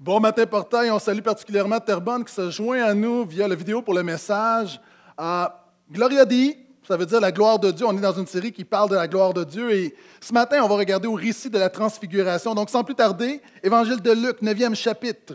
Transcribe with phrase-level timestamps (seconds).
[0.00, 0.92] Bon matin, portail.
[0.92, 4.80] On salue particulièrement Terbonne qui se joint à nous via la vidéo pour le message.
[5.18, 5.46] Euh,
[5.90, 7.84] Gloria Dei, ça veut dire la gloire de Dieu.
[7.84, 9.72] On est dans une série qui parle de la gloire de Dieu.
[9.72, 12.54] Et ce matin, on va regarder au récit de la transfiguration.
[12.54, 15.34] Donc, sans plus tarder, Évangile de Luc, 9e chapitre.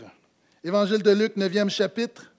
[0.64, 2.32] Évangile de Luc, 9e chapitre.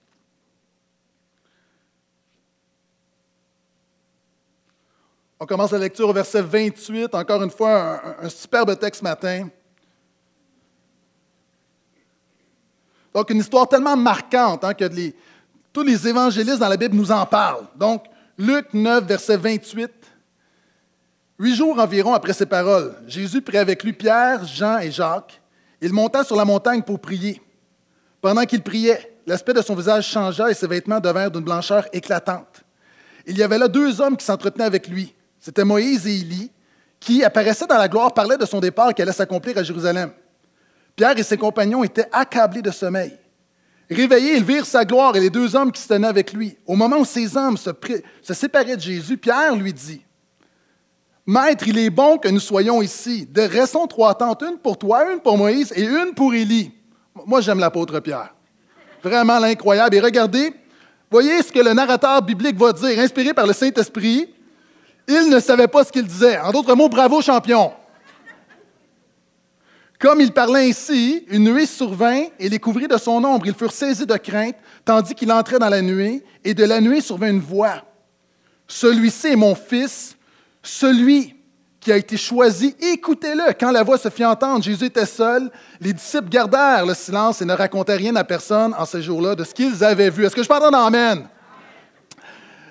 [5.39, 7.13] On commence la lecture au verset 28.
[7.13, 9.47] Encore une fois, un, un superbe texte ce matin.
[13.15, 14.83] Donc, une histoire tellement marquante hein, que
[15.71, 17.63] tous les évangélistes dans la Bible nous en parlent.
[17.77, 18.03] Donc,
[18.37, 19.89] Luc 9, verset 28.
[21.39, 25.41] Huit jours environ après ces paroles, Jésus prit avec lui Pierre, Jean et Jacques.
[25.79, 27.41] Il monta sur la montagne pour prier.
[28.19, 32.63] Pendant qu'il priait, l'aspect de son visage changea et ses vêtements devinrent d'une blancheur éclatante.
[33.25, 35.15] Il y avait là deux hommes qui s'entretenaient avec lui.
[35.39, 36.51] C'étaient Moïse et Élie,
[36.99, 40.11] qui apparaissaient dans la gloire, parlaient de son départ qui allait s'accomplir à Jérusalem.
[40.95, 43.17] Pierre et ses compagnons étaient accablés de sommeil.
[43.89, 46.57] Réveillés, ils virent sa gloire et les deux hommes qui se tenaient avec lui.
[46.65, 47.71] Au moment où ces hommes se,
[48.33, 50.01] séparaient de Jésus, Pierre lui dit,
[51.27, 53.27] Maître, il est bon que nous soyons ici.
[53.31, 56.71] De restons trois tentes, une pour toi, une pour Moïse et une pour Élie.
[57.25, 58.33] Moi, j'aime l'apôtre Pierre.
[59.03, 59.95] Vraiment l'incroyable.
[59.95, 60.53] Et regardez,
[61.11, 64.33] voyez ce que le narrateur biblique va dire, inspiré par le Saint-Esprit.
[65.07, 66.39] Il ne savait pas ce qu'il disait.
[66.39, 67.71] En d'autres mots, bravo champion.
[70.05, 73.47] Comme il parlait ainsi, une nuée survint et les couvrit de son ombre.
[73.47, 77.01] Ils furent saisis de crainte, tandis qu'il entrait dans la nuée, et de la nuée
[77.01, 77.81] survint une voix.
[78.67, 80.15] Celui-ci est mon fils,
[80.61, 81.33] celui
[81.79, 83.53] qui a été choisi, écoutez-le.
[83.59, 85.49] Quand la voix se fit entendre, Jésus était seul.
[85.81, 89.43] Les disciples gardèrent le silence et ne racontaient rien à personne en ces jours-là de
[89.43, 90.23] ce qu'ils avaient vu.
[90.23, 91.27] Est-ce que je parle d'un Amen?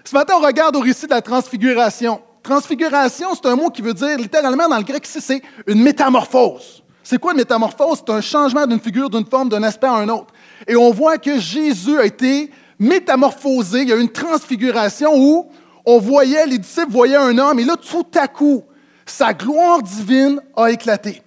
[0.04, 2.22] Ce matin, on regarde au récit de la transfiguration.
[2.44, 6.83] Transfiguration, c'est un mot qui veut dire, littéralement dans le grec c'est une métamorphose.
[7.04, 7.98] C'est quoi une métamorphose?
[7.98, 10.32] C'est un changement d'une figure, d'une forme, d'un aspect à un autre.
[10.66, 13.82] Et on voit que Jésus a été métamorphosé.
[13.82, 15.46] Il y a eu une transfiguration où
[15.84, 18.64] on voyait, les disciples voyaient un homme, et là, tout à coup,
[19.04, 21.22] sa gloire divine a éclaté.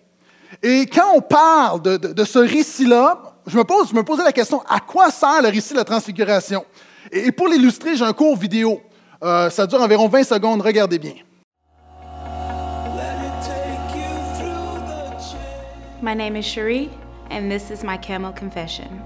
[0.64, 5.12] Et quand on parle de, ce récit-là, je me, pose, posais la question, à quoi
[5.12, 6.66] sert le récit de la transfiguration?
[7.12, 8.82] Et, pour l'illustrer, j'ai un court vidéo.
[9.24, 11.14] Euh, ça dure environ 20 secondes, regardez bien.
[16.00, 16.92] My name is Cherie,
[17.32, 19.02] and this is my camel confession.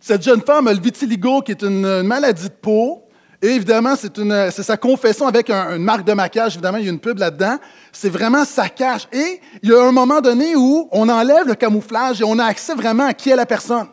[0.00, 3.09] Cette jeune femme a le vitiligo, qui est une euh, maladie de peau.
[3.42, 6.54] Et évidemment, c'est sa confession avec une marque de maquillage.
[6.54, 7.56] Évidemment, il y a une pub là-dedans.
[7.90, 9.08] C'est vraiment sa cache.
[9.12, 12.44] Et il y a un moment donné où on enlève le camouflage et on a
[12.44, 13.86] accès vraiment à qui est la personne.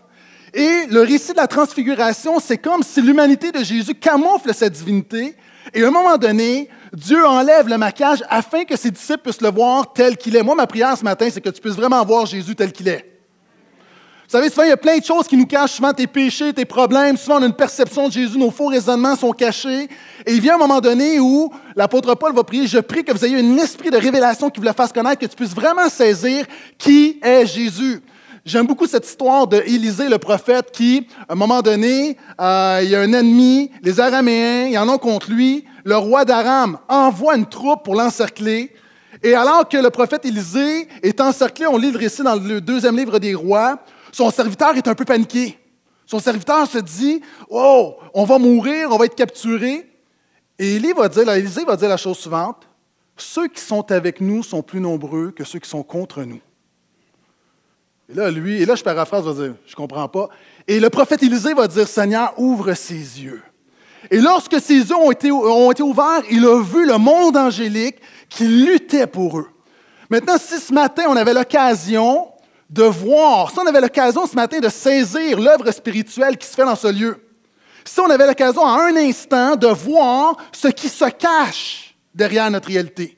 [0.54, 5.36] Et le récit de la transfiguration, c'est comme si l'humanité de Jésus camoufle cette divinité.
[5.74, 9.52] Et à un moment donné, Dieu enlève le maquillage afin que ses disciples puissent le
[9.52, 10.44] voir tel qu'il est.
[10.44, 13.17] Moi, ma prière ce matin, c'est que tu puisses vraiment voir Jésus tel qu'il est.
[14.28, 16.52] Vous savez, souvent, il y a plein de choses qui nous cachent, souvent tes péchés,
[16.52, 17.16] tes problèmes.
[17.16, 19.88] Souvent, on a une perception de Jésus, nos faux raisonnements sont cachés.
[20.26, 23.24] Et il vient un moment donné où l'apôtre Paul va prier, je prie que vous
[23.24, 26.46] ayez un esprit de révélation qui vous le fasse connaître, que tu puisses vraiment saisir
[26.78, 28.02] qui est Jésus.
[28.44, 32.90] J'aime beaucoup cette histoire de Élisée, le prophète, qui, à un moment donné, euh, il
[32.90, 35.64] y a un ennemi, les Araméens, ils en ont contre lui.
[35.86, 38.74] Le roi d'Aram envoie une troupe pour l'encercler.
[39.24, 42.98] Et alors que le prophète Élisée est encerclé, on lit le récit dans le deuxième
[42.98, 43.80] livre des rois,
[44.12, 45.58] son serviteur est un peu paniqué.
[46.06, 49.90] Son serviteur se dit Oh, on va mourir, on va être capturé.
[50.58, 52.68] Et Élisée va dire la chose suivante
[53.16, 56.40] Ceux qui sont avec nous sont plus nombreux que ceux qui sont contre nous.
[58.10, 60.30] Et là, lui, et là, je paraphrase, va dire Je comprends pas.
[60.68, 63.44] Et le prophète Élisée va dire Seigneur, ouvre ses yeux.
[64.10, 67.98] Et lorsque ses yeux ont été, ont été ouverts, il a vu le monde angélique
[68.30, 69.50] qui luttait pour eux.
[70.10, 72.30] Maintenant, si ce matin on avait l'occasion
[72.70, 76.66] de voir, si on avait l'occasion ce matin de saisir l'œuvre spirituelle qui se fait
[76.66, 77.18] dans ce lieu,
[77.86, 82.68] si on avait l'occasion à un instant de voir ce qui se cache derrière notre
[82.68, 83.18] réalité,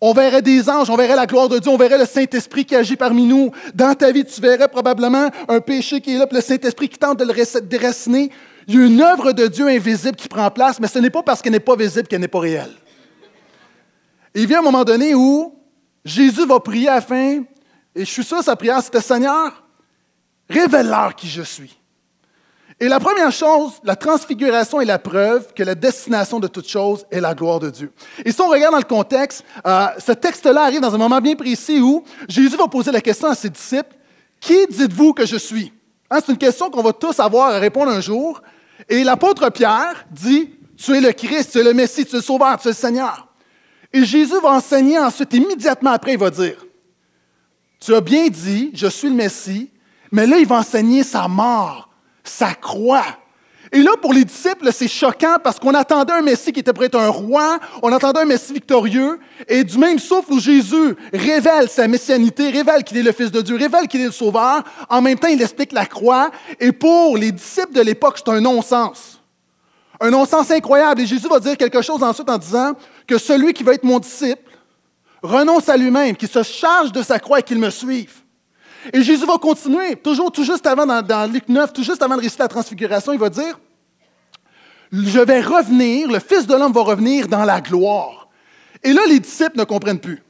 [0.00, 2.76] on verrait des anges, on verrait la gloire de Dieu, on verrait le Saint-Esprit qui
[2.76, 3.50] agit parmi nous.
[3.74, 6.98] Dans ta vie, tu verrais probablement un péché qui est là, puis le Saint-Esprit qui
[6.98, 8.30] tente de le déraciner.
[8.68, 11.22] Il y a une œuvre de Dieu invisible qui prend place, mais ce n'est pas
[11.22, 12.74] parce qu'elle n'est pas visible qu'elle n'est pas réelle.
[14.34, 15.54] il vient un moment donné où
[16.04, 17.42] Jésus va prier afin
[17.94, 19.64] et je suis sûr, sa prière, c'était Seigneur,
[20.48, 21.78] révèle-leur qui je suis.
[22.80, 27.04] Et la première chose, la transfiguration est la preuve que la destination de toute chose
[27.10, 27.92] est la gloire de Dieu.
[28.24, 31.34] Et si on regarde dans le contexte, euh, ce texte-là arrive dans un moment bien
[31.34, 33.96] précis où Jésus va poser la question à ses disciples,
[34.40, 35.72] Qui dites-vous que je suis?
[36.08, 38.40] Hein, c'est une question qu'on va tous avoir à répondre un jour.
[38.88, 42.22] Et l'apôtre Pierre dit, tu es le Christ, tu es le Messie, tu es le
[42.22, 43.26] Sauveur, tu es le Seigneur.
[43.92, 46.56] Et Jésus va enseigner ensuite, immédiatement après, il va dire,
[47.80, 49.70] tu as bien dit, je suis le Messie,
[50.10, 51.90] mais là, il va enseigner sa mort,
[52.24, 53.04] sa croix.
[53.70, 56.86] Et là, pour les disciples, c'est choquant parce qu'on attendait un Messie qui était prêt
[56.86, 61.68] être un roi, on attendait un Messie victorieux, et du même souffle où Jésus révèle
[61.68, 65.02] sa messianité, révèle qu'il est le Fils de Dieu, révèle qu'il est le Sauveur, en
[65.02, 69.20] même temps, il explique la croix, et pour les disciples de l'époque, c'est un non-sens.
[70.00, 71.00] Un non-sens incroyable.
[71.00, 72.72] Et Jésus va dire quelque chose ensuite en disant
[73.06, 74.42] que celui qui va être mon disciple
[75.22, 78.12] renonce à lui-même, qu'il se charge de sa croix et qu'il me suive.
[78.92, 82.22] Et Jésus va continuer, toujours tout juste avant, dans, Luc 9, tout juste avant de
[82.38, 83.58] la transfiguration, il va dire,
[84.92, 88.28] je vais revenir, le Fils de l'homme va revenir dans la gloire.
[88.82, 90.22] Et là, les disciples ne comprennent plus.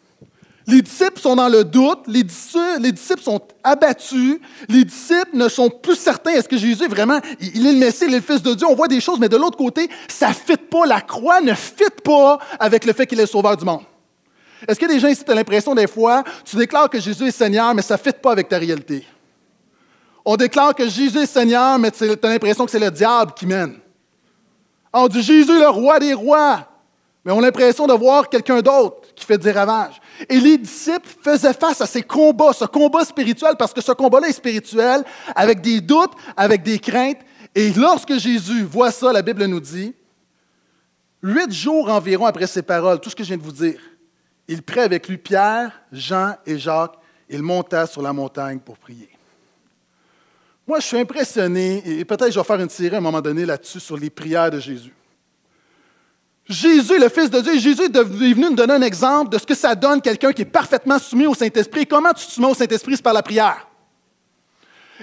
[0.67, 4.39] Les disciples sont dans le doute, les disciples, les disciples, sont abattus,
[4.69, 8.05] les disciples ne sont plus certains, est-ce que Jésus est vraiment, il est le Messie,
[8.07, 10.29] il est le Fils de Dieu, on voit des choses, mais de l'autre côté, ça
[10.29, 13.57] ne fit pas, la croix ne fit pas avec le fait qu'il est le sauveur
[13.57, 13.83] du monde.
[14.67, 17.31] Est-ce a des gens ici qui ont l'impression des fois, tu déclares que Jésus est
[17.31, 19.07] Seigneur, mais ça ne fit pas avec ta réalité?
[20.25, 23.47] On déclare que Jésus est Seigneur, mais tu as l'impression que c'est le diable qui
[23.47, 23.79] mène.
[24.93, 26.67] On dit Jésus le roi des rois,
[27.25, 30.01] mais on a l'impression de voir quelqu'un d'autre qui fait des ravages.
[30.29, 34.29] Et les disciples faisaient face à ces combats, ce combat spirituel, parce que ce combat-là
[34.29, 37.19] est spirituel, avec des doutes, avec des craintes.
[37.55, 39.95] Et lorsque Jésus voit ça, la Bible nous dit,
[41.23, 43.79] huit jours environ après ces paroles, tout ce que je viens de vous dire,
[44.49, 46.99] il prit avec lui Pierre, Jean et Jacques.
[47.29, 49.11] Il monta sur la montagne pour prier.
[50.67, 53.45] Moi, je suis impressionné, et peut-être je vais faire une série à un moment donné
[53.45, 54.95] là-dessus sur les prières de Jésus.
[56.47, 59.55] Jésus, le Fils de Dieu, Jésus est venu nous donner un exemple de ce que
[59.55, 61.87] ça donne quelqu'un qui est parfaitement soumis au Saint-Esprit.
[61.87, 62.97] Comment tu te soumets au Saint-Esprit?
[62.97, 63.68] C'est par la prière.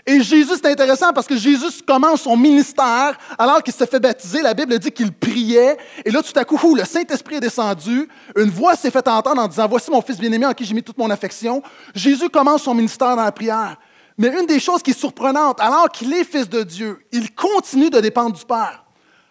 [0.06, 4.42] Et Jésus, c'est intéressant parce que Jésus commence son ministère alors qu'il se fait baptiser.
[4.42, 5.78] La Bible dit qu'il priait.
[6.04, 8.10] Et là, tout à coup, le Saint-Esprit est descendu.
[8.36, 10.84] Une voix s'est faite entendre en disant, Voici mon fils bien-aimé en qui j'ai mis
[10.84, 11.62] toute mon affection.
[11.94, 13.78] Jésus commence son ministère dans la prière.
[14.18, 17.90] Mais une des choses qui est surprenante, alors qu'il est fils de Dieu, il continue
[17.90, 18.86] de dépendre du Père.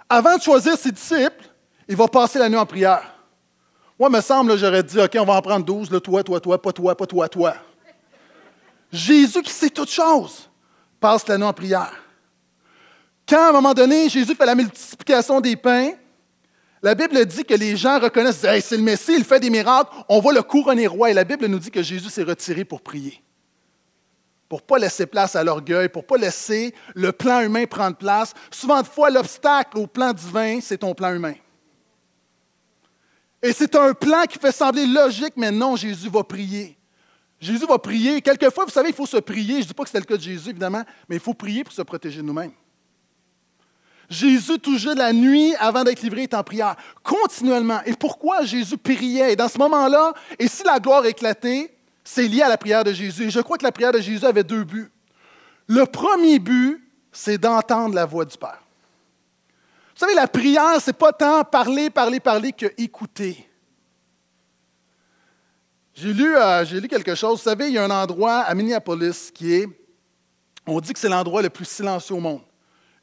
[0.08, 1.44] Avant de choisir ses disciples,
[1.88, 3.14] il va passer la nuit en prière.
[3.98, 6.60] Moi, me semble, j'aurais dit, OK, on va en prendre douze, le toi, toi, toi,
[6.60, 7.54] pas toi, pas toi, toi.
[8.92, 10.50] Jésus qui sait toutes choses
[11.04, 11.92] passe la nuit en prière.
[13.28, 15.90] Quand, à un moment donné, Jésus fait la multiplication des pains,
[16.82, 20.20] la Bible dit que les gens reconnaissent, c'est le Messie, il fait des miracles, on
[20.20, 21.10] va le couronner roi.
[21.10, 23.22] Et la Bible nous dit que Jésus s'est retiré pour prier.
[24.48, 27.98] Pour ne pas laisser place à l'orgueil, pour ne pas laisser le plan humain prendre
[27.98, 28.32] place.
[28.50, 31.34] Souvent de fois, l'obstacle au plan divin, c'est ton plan humain.
[33.42, 36.73] Et c'est un plan qui fait sembler logique, mais non, Jésus va prier.
[37.44, 38.22] Jésus va prier.
[38.22, 39.56] Quelquefois, vous savez, il faut se prier.
[39.56, 41.62] Je ne dis pas que c'était le cas de Jésus, évidemment, mais il faut prier
[41.62, 42.52] pour se protéger nous-mêmes.
[44.08, 47.80] Jésus, toujours la nuit, avant d'être livré, est en prière, continuellement.
[47.84, 49.32] Et pourquoi Jésus priait?
[49.32, 52.92] Et dans ce moment-là, et si la gloire éclatait, c'est lié à la prière de
[52.92, 53.24] Jésus.
[53.24, 54.90] Et je crois que la prière de Jésus avait deux buts.
[55.66, 56.82] Le premier but,
[57.12, 58.62] c'est d'entendre la voix du Père.
[59.94, 63.48] Vous savez, la prière, ce n'est pas tant parler, parler, parler que écouter.
[65.94, 67.38] J'ai lu, euh, quelque chose.
[67.38, 69.68] Vous savez, il y a un endroit à Minneapolis qui est,
[70.66, 72.40] on dit que c'est l'endroit le plus silencieux au monde.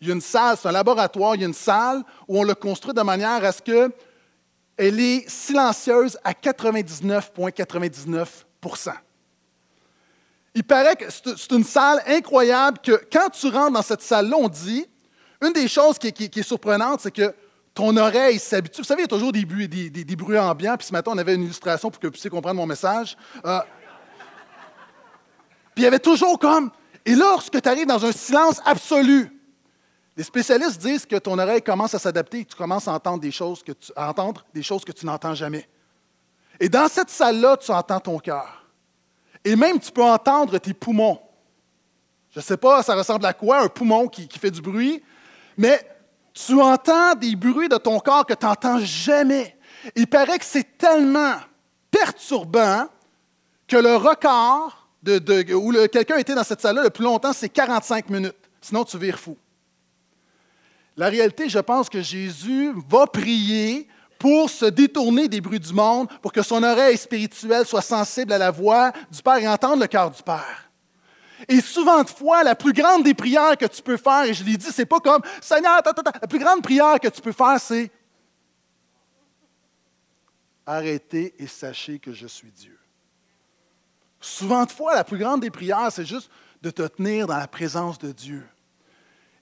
[0.01, 2.43] Il y a une salle, c'est un laboratoire, il y a une salle où on
[2.43, 3.93] l'a construit de manière à ce qu'elle
[4.77, 8.93] est silencieuse à 99,99%
[10.53, 14.49] Il paraît que c'est une salle incroyable que quand tu rentres dans cette salle-là, on
[14.49, 14.85] dit,
[15.41, 17.33] une des choses qui est surprenante, c'est que
[17.73, 18.81] ton oreille s'habitue.
[18.81, 20.75] Vous savez, il y a toujours des bruits, des, ambiants.
[20.77, 23.15] Puis ce matin, on avait une illustration pour que vous puissiez comprendre mon message.
[23.45, 23.59] Euh,
[25.73, 26.69] puis il y avait toujours comme.
[27.05, 29.41] Et lorsque tu arrives dans un silence absolu,
[30.17, 33.31] les spécialistes disent que ton oreille commence à s'adapter et tu commences à entendre des
[33.31, 35.67] choses que tu, à entendre des choses que tu n'entends jamais.
[36.59, 38.65] Et dans cette salle-là, tu entends ton cœur.
[39.43, 41.19] Et même, tu peux entendre tes poumons.
[42.29, 45.01] Je ne sais pas, ça ressemble à quoi, un poumon qui, qui fait du bruit,
[45.57, 45.81] mais
[46.33, 49.57] tu entends des bruits de ton corps que tu n'entends jamais.
[49.95, 51.35] Il paraît que c'est tellement
[51.89, 52.87] perturbant
[53.67, 58.09] que le record de, où quelqu'un était dans cette salle-là le plus longtemps, c'est 45
[58.09, 58.35] minutes.
[58.61, 59.37] Sinon, tu vires fou.
[60.97, 63.87] La réalité, je pense que Jésus va prier
[64.19, 68.37] pour se détourner des bruits du monde, pour que son oreille spirituelle soit sensible à
[68.37, 70.70] la voix du Père et entendre le cœur du Père.
[71.47, 74.43] Et souvent de fois, la plus grande des prières que tu peux faire, et je
[74.43, 77.91] l'ai dit, c'est pas comme Seigneur, la plus grande prière que tu peux faire, c'est
[80.65, 82.77] arrêtez et sachez que je suis Dieu.
[84.19, 86.29] Souvent de fois, la plus grande des prières, c'est juste
[86.61, 88.43] de te tenir dans la présence de Dieu.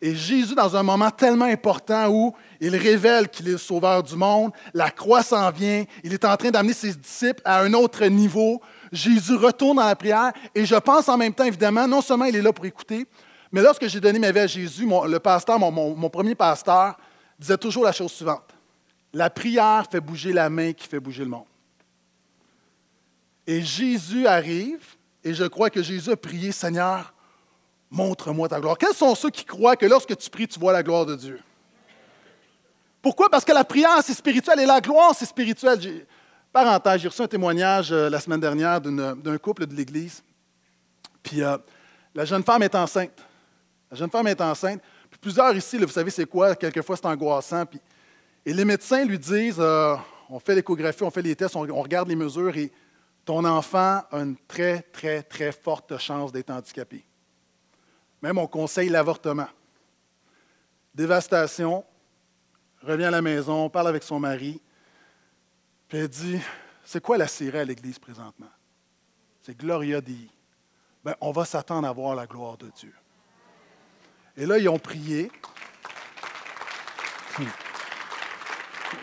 [0.02, 4.16] Et Jésus, dans un moment tellement important où il révèle qu'il est le sauveur du
[4.16, 8.06] monde, la croix s'en vient, il est en train d'amener ses disciples à un autre
[8.06, 8.62] niveau.
[8.92, 12.36] Jésus retourne dans la prière et je pense en même temps, évidemment, non seulement il
[12.36, 13.06] est là pour écouter,
[13.52, 16.98] mais lorsque j'ai donné ma vie à Jésus, le pasteur, mon premier pasteur,
[17.38, 18.54] disait toujours la chose suivante.
[19.14, 21.46] La prière fait bouger la main qui fait bouger le monde.
[23.48, 24.86] Et Jésus arrive,
[25.24, 27.14] et je crois que Jésus a prié, Seigneur,
[27.90, 28.78] montre-moi ta gloire.
[28.78, 31.40] Quels sont ceux qui croient que lorsque tu pries, tu vois la gloire de Dieu?
[33.02, 33.30] Pourquoi?
[33.30, 36.06] Parce que la prière, c'est spirituel et la gloire, c'est spirituel.
[36.52, 40.24] Parenthèse, j'ai reçu un témoignage euh, la semaine dernière d'un couple de l'Église.
[41.22, 41.58] Puis euh,
[42.16, 43.24] la jeune femme est enceinte.
[43.92, 44.82] La jeune femme est enceinte.
[45.12, 46.56] Puis plusieurs ici, vous savez, c'est quoi?
[46.56, 47.66] Quelquefois, c'est angoissant.
[47.68, 47.80] Puis,
[48.46, 49.96] et les médecins lui disent euh,
[50.28, 52.72] on fait l'échographie, on fait les tests, on, on regarde les mesures et
[53.24, 57.06] ton enfant a une très, très, très forte chance d'être handicapé.
[58.24, 59.48] Même on conseille l'avortement.
[60.96, 61.86] Dévastation,
[62.82, 64.60] revient à la maison, parle avec son mari,
[65.90, 66.40] puis elle dit
[66.86, 68.50] C'est quoi la série à l'Église présentement?
[69.42, 70.30] C'est Gloria Dei.
[71.04, 72.94] Ben, on va s'attendre à voir la gloire de Dieu.
[74.38, 75.32] Et là, ils ont prié.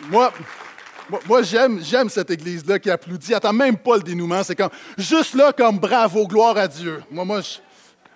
[0.09, 0.31] Moi,
[1.25, 3.33] moi, j'aime, cette église-là qui applaudit.
[3.33, 4.43] Attends même pas le dénouement.
[4.43, 7.03] C'est comme juste là, comme bravo, gloire à Dieu.
[7.09, 7.41] Moi, moi,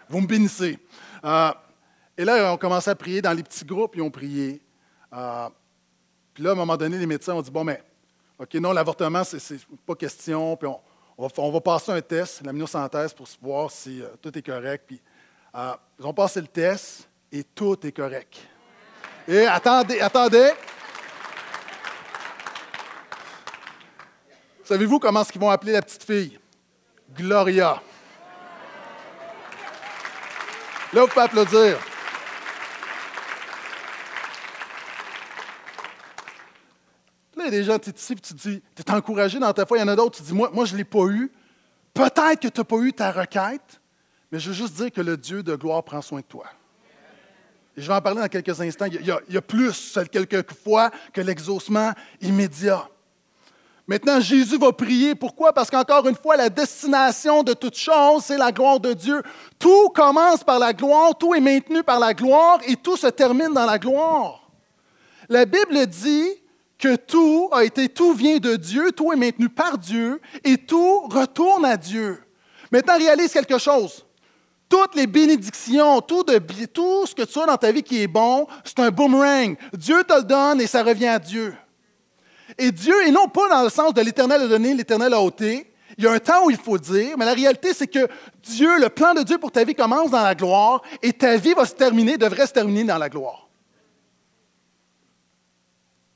[0.09, 0.77] vous me bénissez.
[1.23, 1.51] Euh,
[2.17, 4.61] et là, on commencé à prier dans les petits groupes, ils ont prié.
[5.13, 5.49] Euh,
[6.33, 7.81] puis là, à un moment donné, les médecins ont dit Bon, mais,
[8.41, 10.57] OK, non, l'avortement, c'est, pas question.
[10.57, 10.67] Puis
[11.15, 14.85] on, va, passer un test, l'amniosynthèse, pour voir si euh, tout est correct.
[14.87, 14.99] Puis
[15.53, 18.39] ils ont passé le test et tout est correct.
[19.27, 20.53] Et attendez, attendez.
[24.63, 26.39] Savez-vous comment est-ce qu'ils vont appeler la petite fille?
[27.13, 27.79] Gloria.
[30.93, 31.90] Là, vous pouvez applaudir.
[37.41, 39.65] Il y a des gens, tu ici, tu te dis, tu es encouragé dans ta
[39.65, 39.77] foi.
[39.77, 41.31] Il y en a d'autres, tu dis, moi, moi je ne l'ai pas eu.
[41.93, 43.81] Peut-être que tu n'as pas eu ta requête,
[44.31, 46.45] mais je veux juste dire que le Dieu de gloire prend soin de toi.
[47.75, 48.85] Je vais en parler dans quelques instants.
[48.85, 52.87] Il y a, il y a plus, quelquefois, que l'exaucement immédiat.
[53.87, 55.15] Maintenant, Jésus va prier.
[55.15, 55.53] Pourquoi?
[55.53, 59.21] Parce qu'encore une fois, la destination de toute chose, c'est la gloire de Dieu.
[59.57, 63.53] Tout commence par la gloire, tout est maintenu par la gloire et tout se termine
[63.53, 64.49] dans la gloire.
[65.27, 66.29] La Bible dit
[66.81, 71.01] que tout a été, tout vient de Dieu, tout est maintenu par Dieu et tout
[71.01, 72.19] retourne à Dieu.
[72.71, 74.05] Maintenant, réalise quelque chose.
[74.67, 76.23] Toutes les bénédictions, tout,
[76.73, 79.55] tout ce que tu as dans ta vie qui est bon, c'est un boomerang.
[79.73, 81.53] Dieu te le donne et ça revient à Dieu.
[82.57, 85.71] Et Dieu, et non pas dans le sens de l'éternel a donné, l'éternel a ôté.
[85.97, 88.07] Il y a un temps où il faut dire, mais la réalité, c'est que
[88.41, 91.53] Dieu, le plan de Dieu pour ta vie commence dans la gloire et ta vie
[91.53, 93.50] va se terminer, devrait se terminer dans la gloire.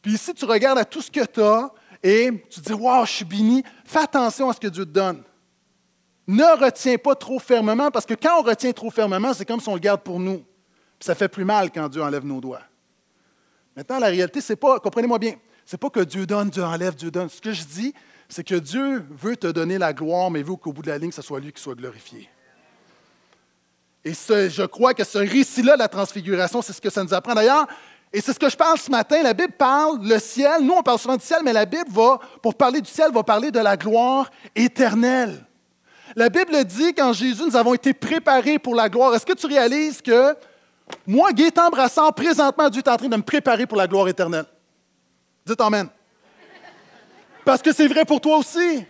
[0.05, 1.71] Puis ici, tu regardes à tout ce que tu as
[2.03, 3.63] et tu te dis, Waouh, je suis béni.
[3.83, 5.23] Fais attention à ce que Dieu te donne.
[6.27, 9.67] Ne retiens pas trop fermement, parce que quand on retient trop fermement, c'est comme si
[9.67, 10.45] on le garde pour nous.
[10.99, 12.61] Puis ça fait plus mal quand Dieu enlève nos doigts.
[13.75, 15.33] Maintenant, la réalité, c'est pas, comprenez-moi bien,
[15.71, 17.27] n'est pas que Dieu donne, Dieu enlève, Dieu donne.
[17.27, 17.91] Ce que je dis,
[18.29, 21.11] c'est que Dieu veut te donner la gloire, mais veut qu'au bout de la ligne,
[21.11, 22.29] ce soit lui qui soit glorifié.
[24.03, 27.33] Et je crois que ce récit-là, la transfiguration, c'est ce que ça nous apprend.
[27.33, 27.65] D'ailleurs,
[28.15, 30.81] et c'est ce que je parle ce matin, la Bible parle, le ciel, nous on
[30.81, 33.59] parle souvent du ciel, mais la Bible va, pour parler du ciel, va parler de
[33.59, 35.45] la gloire éternelle.
[36.15, 39.13] La Bible dit qu'en Jésus, nous avons été préparés pour la gloire.
[39.13, 40.33] Est-ce que tu réalises que
[41.05, 44.45] moi, Gaétan Brassard, présentement, Dieu est en train de me préparer pour la gloire éternelle?
[45.45, 45.89] Dites Amen.
[47.43, 48.85] Parce que c'est vrai pour toi aussi.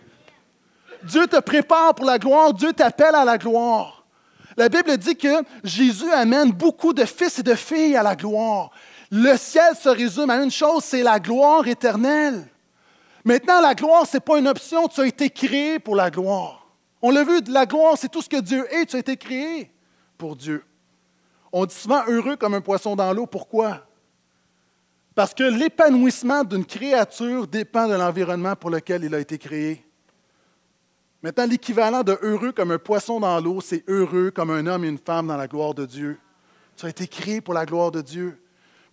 [1.02, 4.04] Dieu te prépare pour la gloire, Dieu t'appelle à la gloire.
[4.56, 8.70] La Bible dit que Jésus amène beaucoup de fils et de filles à la gloire.
[9.10, 12.46] Le ciel se résume à une chose, c'est la gloire éternelle.
[13.24, 16.66] Maintenant, la gloire, ce n'est pas une option, tu as été créé pour la gloire.
[17.02, 19.70] On l'a vu, la gloire, c'est tout ce que Dieu est, tu as été créé
[20.16, 20.64] pour Dieu.
[21.52, 23.26] On dit souvent heureux comme un poisson dans l'eau.
[23.26, 23.86] Pourquoi?
[25.14, 29.84] Parce que l'épanouissement d'une créature dépend de l'environnement pour lequel il a été créé.
[31.22, 34.88] Maintenant, l'équivalent de heureux comme un poisson dans l'eau, c'est heureux comme un homme et
[34.88, 36.18] une femme dans la gloire de Dieu.
[36.76, 38.38] Tu as été créé pour la gloire de Dieu.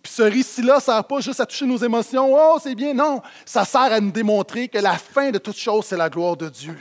[0.04, 2.28] Puis ce récit-là ne sert pas juste à toucher nos émotions.
[2.30, 2.92] Oh, c'est bien.
[2.92, 6.36] Non, ça sert à nous démontrer que la fin de toute chose, c'est la gloire
[6.36, 6.76] de Dieu.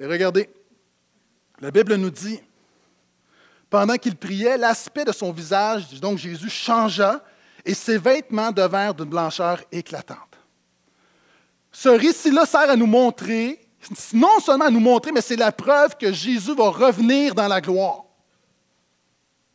[0.00, 0.48] Et regardez,
[1.60, 2.40] la Bible nous dit,
[3.68, 7.20] pendant qu'il priait, l'aspect de son visage, donc Jésus, changea
[7.66, 10.18] et ses vêtements devinrent d'une blancheur éclatante.
[11.70, 13.60] Ce récit-là sert à nous montrer
[14.14, 17.60] non seulement à nous montrer, mais c'est la preuve que Jésus va revenir dans la
[17.60, 18.01] gloire.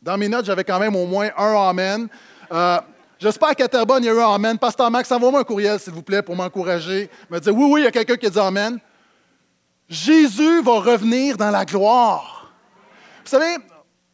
[0.00, 2.08] Dans mes notes, j'avais quand même au moins un Amen.
[2.52, 2.78] Euh,
[3.18, 4.56] J'espère qu'à Terrebonne, il y a eu un Amen.
[4.58, 7.10] Pasteur Max, envoie-moi un courriel, s'il vous plaît, pour m'encourager.
[7.28, 8.78] Me dire, oui, oui, il y a quelqu'un qui a dit Amen.
[9.88, 12.52] Jésus va revenir dans la gloire.
[13.24, 13.56] Vous savez,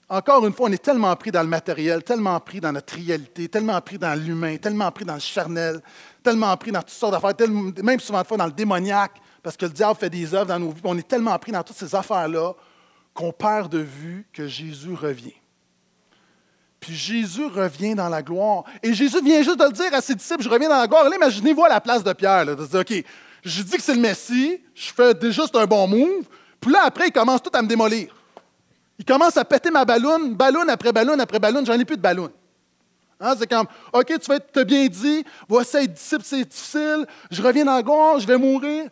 [0.09, 3.49] encore une fois, on est tellement pris dans le matériel, tellement pris dans notre réalité,
[3.49, 5.81] tellement pris dans l'humain, tellement pris dans le charnel,
[6.23, 7.49] tellement pris dans toutes sortes d'affaires,
[7.83, 10.59] même souvent de fois dans le démoniaque, parce que le diable fait des œuvres dans
[10.59, 10.81] nos vies.
[10.85, 12.55] On est tellement pris dans toutes ces affaires-là
[13.13, 15.35] qu'on perd de vue que Jésus revient.
[16.85, 18.65] Puis Jésus revient dans la gloire.
[18.83, 21.07] Et Jésus vient juste de le dire à ses disciples, je reviens dans la gloire.
[21.15, 23.05] Imaginez-vous à la place de Pierre, OK,
[23.43, 26.27] je dis que c'est le Messie, je fais juste un bon move,
[26.61, 28.15] puis là, après, il commence tout à me démolir.
[28.99, 32.03] Il commence à péter ma ballon, ballon après ballon après ballon, j'en ai plus de
[32.03, 32.31] ballon.
[33.19, 37.41] Hein, c'est comme, OK, tu vas être bien dit, voici être disciple, c'est difficile, je
[37.41, 38.91] reviens dans la gloire, je vais mourir.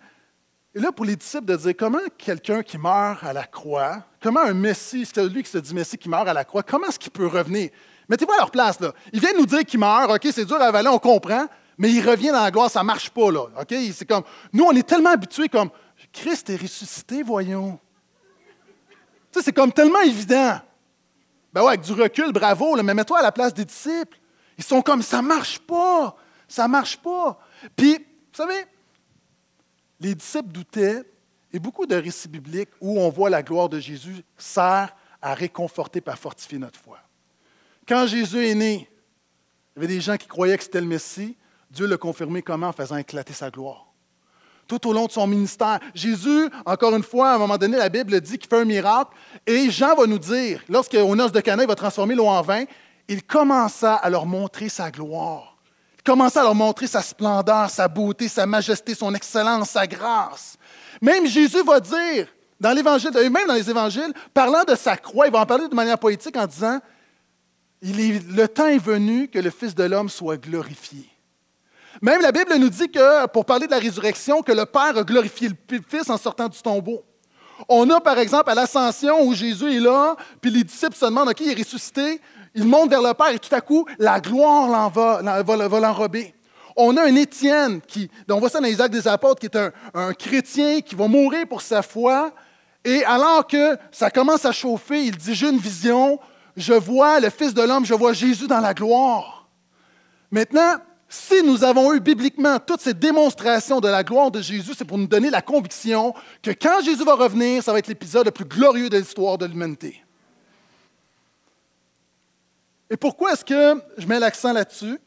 [0.74, 4.40] Et là, pour les disciples, de dire comment quelqu'un qui meurt à la croix, comment
[4.40, 6.98] un Messie, c'est lui qui se dit Messie qui meurt à la croix, comment est-ce
[6.98, 7.70] qu'il peut revenir?
[8.08, 8.92] Mettez-vous à leur place, là.
[9.12, 12.08] Il vient nous dire qu'il meurt, OK, c'est dur à avaler, on comprend, mais il
[12.08, 13.46] revient dans la gloire, ça ne marche pas, là.
[13.60, 13.74] OK?
[13.92, 15.68] C'est comme, nous, on est tellement habitués comme,
[16.10, 17.78] Christ est ressuscité, voyons.
[19.30, 20.58] Tu sais, c'est comme tellement évident.
[21.52, 24.18] Ben ouais, avec du recul, bravo, là, mais mets-toi à la place des disciples.
[24.56, 26.16] Ils sont comme, ça marche pas,
[26.48, 27.38] ça marche pas.
[27.76, 28.66] Puis, vous savez,
[30.02, 31.04] les disciples doutaient,
[31.52, 36.02] et beaucoup de récits bibliques où on voit la gloire de Jésus sert à réconforter
[36.04, 36.98] et à fortifier notre foi.
[37.86, 38.88] Quand Jésus est né,
[39.76, 41.36] il y avait des gens qui croyaient que c'était le Messie.
[41.70, 42.68] Dieu l'a confirmé comment?
[42.68, 43.86] En faisant éclater sa gloire.
[44.66, 45.78] Tout au long de son ministère.
[45.94, 49.10] Jésus, encore une fois, à un moment donné, la Bible dit qu'il fait un miracle.
[49.46, 52.64] Et Jean va nous dire, lorsqu'au noces de Cana, il va transformer l'eau en vin,
[53.08, 55.51] il commença à leur montrer sa gloire
[56.04, 60.56] commençait à leur montrer sa splendeur, sa beauté, sa majesté, son excellence, sa grâce.
[61.00, 62.28] Même Jésus va dire,
[62.60, 65.74] dans l'Évangile, même dans les Évangiles, parlant de sa croix, il va en parler de
[65.74, 66.78] manière poétique en disant
[67.82, 71.08] Le temps est venu que le Fils de l'homme soit glorifié.
[72.00, 75.02] Même la Bible nous dit que, pour parler de la résurrection, que le Père a
[75.02, 77.04] glorifié le Fils en sortant du tombeau.
[77.68, 81.28] On a, par exemple, à l'ascension où Jésus est là, puis les disciples se demandent,
[81.28, 82.20] OK, il est ressuscité.
[82.54, 86.34] Il monte vers le Père et tout à coup, la gloire va, l'enrober.
[86.76, 89.58] On a un Étienne, qui, on voit ça dans les actes des apôtres, qui est
[89.94, 92.32] un, chrétien qui va mourir pour sa foi.
[92.84, 96.18] Et alors que ça commence à chauffer, il dit, j'ai une vision,
[96.56, 99.48] je vois le Fils de l'homme, je vois Jésus dans la gloire.
[100.30, 104.86] Maintenant, si nous avons eu bibliquement toutes ces démonstrations de la gloire de Jésus, c'est
[104.86, 108.30] pour nous donner la conviction que quand Jésus va revenir, ça va être l'épisode le
[108.30, 110.01] plus glorieux de l'histoire de l'humanité.
[112.92, 114.98] Et pourquoi est-ce que je mets l'accent là-dessus?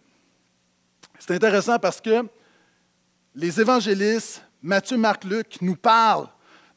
[1.19, 2.25] C'est intéressant parce que
[3.35, 6.27] les évangélistes, Matthieu, Marc, Luc, nous parlent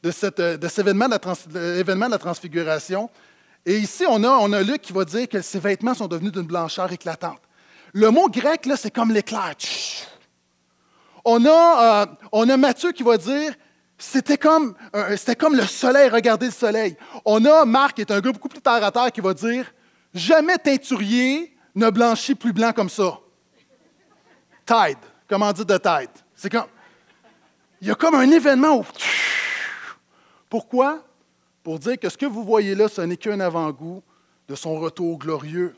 [0.03, 3.09] de, cet événement de, la transfiguration.
[3.65, 6.91] Et ici, on a, Luc qui va dire que ses vêtements sont devenus d'une blancheur
[6.91, 7.41] éclatante.
[7.91, 9.55] Le mot grec, là, c'est comme l'éclair.
[11.25, 13.55] On a, euh, on a Matthieu qui va dire
[13.97, 14.75] c'était comme,
[15.17, 16.95] c'était comme le soleil, regardez le soleil.
[17.25, 19.65] On a Marc, qui est un gars beaucoup plus terre à terre, qui va dire
[20.13, 23.19] Jamais teinturier ne blanchit plus blanc comme ça.
[24.65, 26.11] Tide, comment dire de tide?
[26.35, 26.67] C'est comme.
[27.81, 28.85] Il y a comme un événement où.
[30.49, 31.05] Pourquoi?
[31.63, 34.01] Pour dire que ce que vous voyez là, ce n'est qu'un avant-goût
[34.47, 35.75] de son retour glorieux.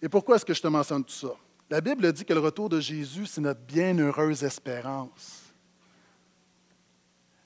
[0.00, 1.34] Et pourquoi est-ce que je te mentionne tout ça?
[1.70, 5.42] La Bible dit que le retour de Jésus, c'est notre bienheureuse espérance.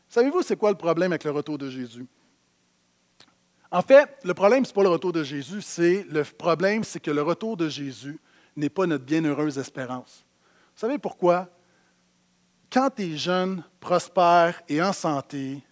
[0.09, 2.07] Savez-vous, c'est quoi le problème avec le retour de Jésus?
[3.70, 7.00] En fait, le problème, ce n'est pas le retour de Jésus, c'est le problème, c'est
[7.00, 8.18] que le retour de Jésus
[8.57, 10.24] n'est pas notre bienheureuse espérance.
[10.74, 11.48] Vous savez pourquoi?
[12.72, 15.62] Quand tu es jeune, prospère et en santé,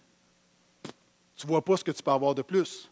[1.35, 2.89] tu ne vois pas ce que tu peux avoir de plus.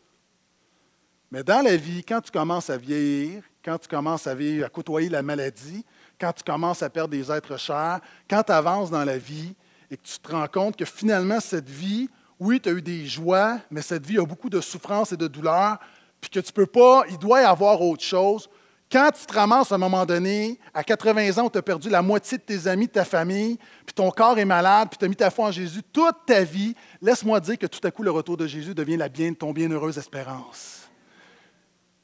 [1.31, 4.69] Mais dans la vie, quand tu commences à vieillir, quand tu commences à, vivre, à
[4.69, 5.83] côtoyer la maladie,
[6.19, 9.55] quand tu commences à perdre des êtres chers, quand tu avances dans la vie
[9.89, 13.05] et que tu te rends compte que finalement, cette vie, oui, tu as eu des
[13.05, 15.77] joies, mais cette vie a beaucoup de souffrances et de douleurs,
[16.19, 18.49] puis que tu ne peux pas, il doit y avoir autre chose.
[18.91, 22.01] Quand tu te ramasses à un moment donné, à 80 ans, tu as perdu la
[22.01, 25.07] moitié de tes amis, de ta famille, puis ton corps est malade, puis tu as
[25.07, 28.11] mis ta foi en Jésus toute ta vie, laisse-moi dire que tout à coup, le
[28.11, 30.87] retour de Jésus devient la bien, ton bienheureuse espérance.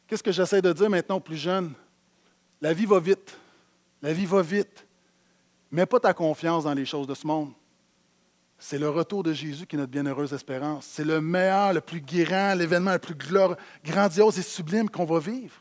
[0.07, 1.73] Qu'est-ce que j'essaie de dire maintenant aux plus jeunes?
[2.59, 3.37] La vie va vite.
[4.01, 4.85] La vie va vite.
[5.71, 7.53] Mets pas ta confiance dans les choses de ce monde.
[8.63, 10.85] C'est le retour de Jésus qui est notre bienheureuse espérance.
[10.87, 13.15] C'est le meilleur, le plus guérant, l'événement le plus
[13.83, 15.55] grandiose et sublime qu'on va vivre.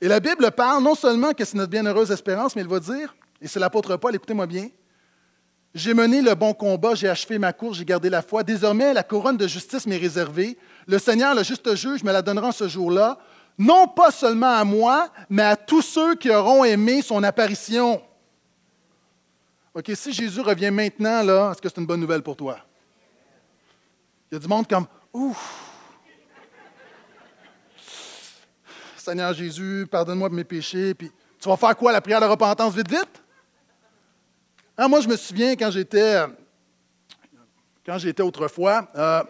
[0.00, 3.14] Et la Bible parle non seulement que c'est notre bienheureuse espérance, mais elle va dire,
[3.42, 4.68] et c'est l'apôtre Paul, écoutez-moi bien,
[5.74, 8.42] J'ai mené le bon combat, j'ai achevé ma course, j'ai gardé la foi.
[8.42, 10.56] Désormais, la couronne de justice m'est réservée.
[10.86, 13.18] Le Seigneur, le juste juge, me la donnera ce jour-là,
[13.58, 18.00] non pas seulement à moi, mais à tous ceux qui auront aimé son apparition.
[19.74, 22.58] OK, si Jésus revient maintenant, là, est-ce que c'est une bonne nouvelle pour toi?
[24.30, 25.70] Il y a du monde comme Ouf!
[28.96, 30.94] Seigneur Jésus, pardonne-moi de mes péchés.
[30.94, 33.22] Puis, tu vas faire quoi, la prière de repentance, vite, vite?
[34.76, 36.20] Ah, moi, je me souviens quand j'étais,
[37.84, 39.22] quand j'étais autrefois, euh,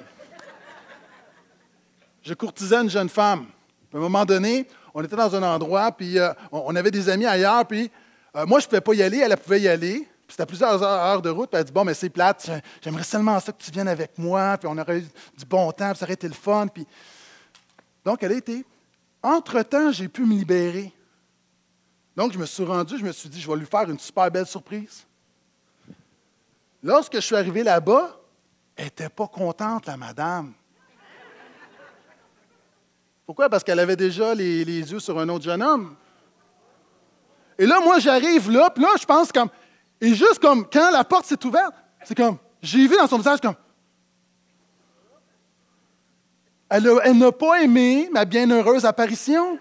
[2.22, 3.46] je courtisais une jeune femme.
[3.94, 7.26] À un moment donné, on était dans un endroit, puis euh, on avait des amis
[7.26, 7.90] ailleurs, puis
[8.34, 10.08] euh, moi, je ne pouvais pas y aller, elle, pouvait y aller.
[10.32, 13.52] C'était plusieurs heures de route, puis elle dit Bon, mais c'est plate, j'aimerais seulement ça
[13.52, 16.14] que tu viennes avec moi, puis on aurait eu du bon temps, puis ça aurait
[16.14, 16.68] été le fun.
[16.68, 16.86] Puis...
[18.02, 18.64] Donc, elle a été.
[19.22, 20.90] Entre-temps, j'ai pu me libérer.
[22.16, 24.30] Donc, je me suis rendu, je me suis dit Je vais lui faire une super
[24.30, 25.04] belle surprise.
[26.82, 28.18] Lorsque je suis arrivé là-bas,
[28.74, 30.54] elle n'était pas contente, la madame.
[33.26, 33.50] Pourquoi?
[33.50, 35.94] Parce qu'elle avait déjà les, yeux sur un autre jeune homme.
[37.58, 39.50] Et là, moi, j'arrive là, puis là, je pense comme.
[40.02, 42.36] Et juste comme quand la porte s'est ouverte, c'est comme.
[42.60, 43.54] J'ai vu dans son visage comme.
[46.68, 49.58] Elle, n'a pas aimé ma bienheureuse apparition.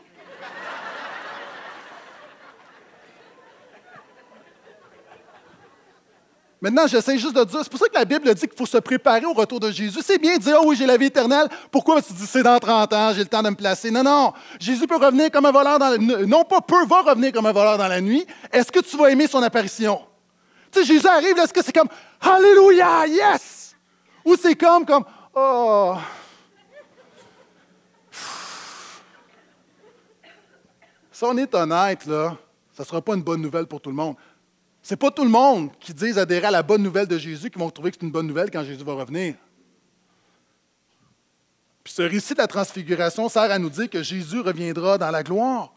[6.59, 8.77] Maintenant, j'essaie juste de dire, c'est pour ça que la Bible dit qu'il faut se
[8.77, 9.99] préparer au retour de Jésus.
[10.03, 11.49] C'est bien de dire, oh oui, j'ai la vie éternelle.
[11.69, 13.91] Pourquoi tu dis, c'est dans 30 ans, j'ai le temps de me placer?
[13.91, 14.33] Non, non.
[14.59, 16.27] Jésus peut revenir comme un voleur dans la nuit.
[16.27, 18.25] Non pas peut, va revenir comme un voleur dans la nuit.
[18.51, 20.01] Est-ce que tu vas aimer son apparition?
[20.71, 21.89] Tu sais, Jésus arrive, est-ce que c'est comme,
[22.21, 23.75] Alléluia, yes!
[24.23, 25.03] Ou c'est comme, comme,
[25.33, 25.95] oh.
[31.11, 32.37] Si on est honnête, là,
[32.73, 34.15] ça ne sera pas une bonne nouvelle pour tout le monde.
[34.81, 37.49] Ce n'est pas tout le monde qui dit adhérer à la bonne nouvelle de Jésus
[37.49, 39.35] qui vont trouver que c'est une bonne nouvelle quand Jésus va revenir.
[41.83, 45.23] Puis ce récit de la transfiguration sert à nous dire que Jésus reviendra dans la
[45.23, 45.73] gloire.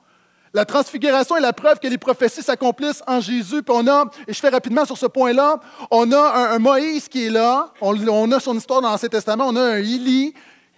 [0.55, 3.65] La transfiguration est la preuve que les prophéties s'accomplissent en Jésus.
[3.65, 5.59] Puis on a, et je fais rapidement sur ce point-là,
[5.91, 9.57] on a un, Moïse qui est là, on, a son histoire dans l'Ancien Testament, on
[9.57, 10.33] a un Élie.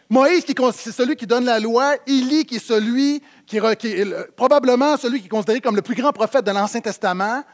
[0.09, 4.97] Moïse, c'est celui qui donne la loi, Élie, qui est celui qui, qui est probablement
[4.97, 7.45] celui qui est considéré comme le plus grand prophète de l'Ancien Testament.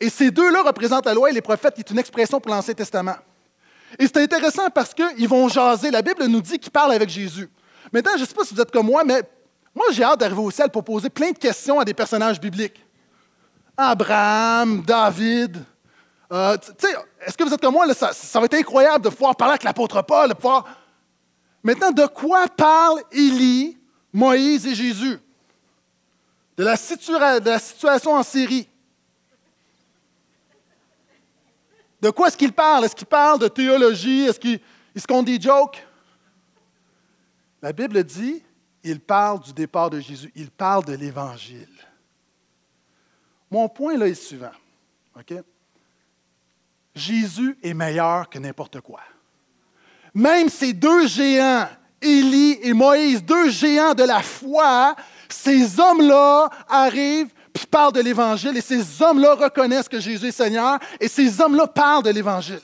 [0.00, 2.74] Et ces deux-là représentent la loi et les prophètes, qui est une expression pour l'Ancien
[2.74, 3.16] Testament.
[4.00, 5.92] Et c'est intéressant parce qu'ils vont jaser.
[5.92, 7.48] La Bible nous dit qu'ils parlent avec Jésus.
[7.92, 9.22] Maintenant, je ne sais pas si vous êtes comme moi, mais
[9.74, 12.84] moi, j'ai hâte d'arriver au ciel pour poser plein de questions à des personnages bibliques.
[13.76, 15.64] Abraham, David.
[16.32, 16.56] Euh,
[17.24, 17.92] est-ce que vous êtes comme moi?
[17.94, 20.28] ça, va être incroyable de pouvoir parler avec l'apôtre Paul.
[20.34, 20.64] De.
[21.62, 23.78] Maintenant, de quoi parlent Élie,
[24.12, 25.18] Moïse et Jésus?
[26.56, 28.68] De la, situation en Syrie.
[32.02, 32.84] De quoi est-ce qu'il parle?
[32.84, 34.22] Est-ce qu'il parle de théologie?
[34.22, 34.60] Est-ce qu'il
[34.96, 35.86] se compte des jokes?
[37.62, 38.42] La Bible dit,
[38.82, 41.68] il parle du départ de Jésus, il parle de l'Évangile.
[43.50, 44.52] Mon point là est suivant.
[46.94, 49.00] Jésus est meilleur que n'importe quoi.
[50.14, 51.68] Même ces deux géants,
[52.00, 54.94] Élie et Moïse, deux géants de la foi,
[55.28, 60.78] ces hommes-là arrivent puis parlent de l'Évangile et ces hommes-là reconnaissent que Jésus est Seigneur
[61.00, 62.60] et ces hommes-là parlent de l'Évangile.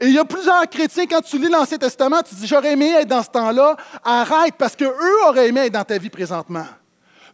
[0.00, 2.90] Et il y a plusieurs chrétiens, quand tu lis l'Ancien Testament, tu dis J'aurais aimé
[3.00, 3.76] être dans ce temps-là.
[4.04, 6.66] Arrête, parce qu'eux auraient aimé être dans ta vie présentement.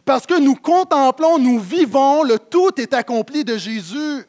[0.03, 4.25] Parce que nous contemplons, nous vivons, le tout est accompli de Jésus.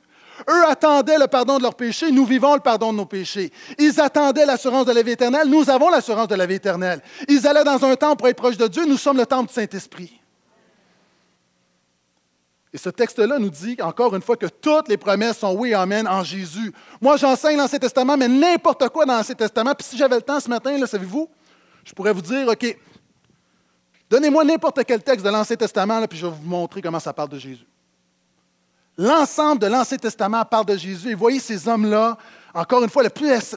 [0.48, 3.50] Eux attendaient le pardon de leurs péchés, nous vivons le pardon de nos péchés.
[3.78, 7.00] Ils attendaient l'assurance de la vie éternelle, nous avons l'assurance de la vie éternelle.
[7.28, 9.54] Ils allaient dans un temple pour être proches de Dieu, nous sommes le temple du
[9.54, 10.20] Saint-Esprit.
[12.76, 16.06] Et ce texte-là nous dit encore une fois que toutes les promesses sont oui, amen
[16.06, 16.74] en Jésus.
[17.00, 19.74] Moi, j'enseigne l'Ancien Testament, mais n'importe quoi dans l'Ancien Testament.
[19.74, 21.26] Puis si j'avais le temps ce matin, là, savez-vous,
[21.84, 22.78] je pourrais vous dire, OK,
[24.10, 27.30] donnez-moi n'importe quel texte de l'Ancien Testament, puis je vais vous montrer comment ça parle
[27.30, 27.66] de Jésus.
[28.98, 31.12] L'ensemble de l'Ancien Testament parle de Jésus.
[31.12, 32.18] Et voyez ces hommes-là,
[32.52, 33.08] encore une fois, le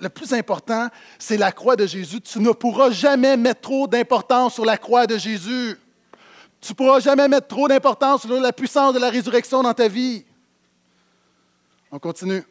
[0.09, 2.21] plus important, c'est la croix de Jésus.
[2.21, 5.77] Tu ne pourras jamais mettre trop d'importance sur la croix de Jésus.
[6.61, 9.87] Tu ne pourras jamais mettre trop d'importance sur la puissance de la résurrection dans ta
[9.87, 10.25] vie.
[11.91, 12.43] On continue.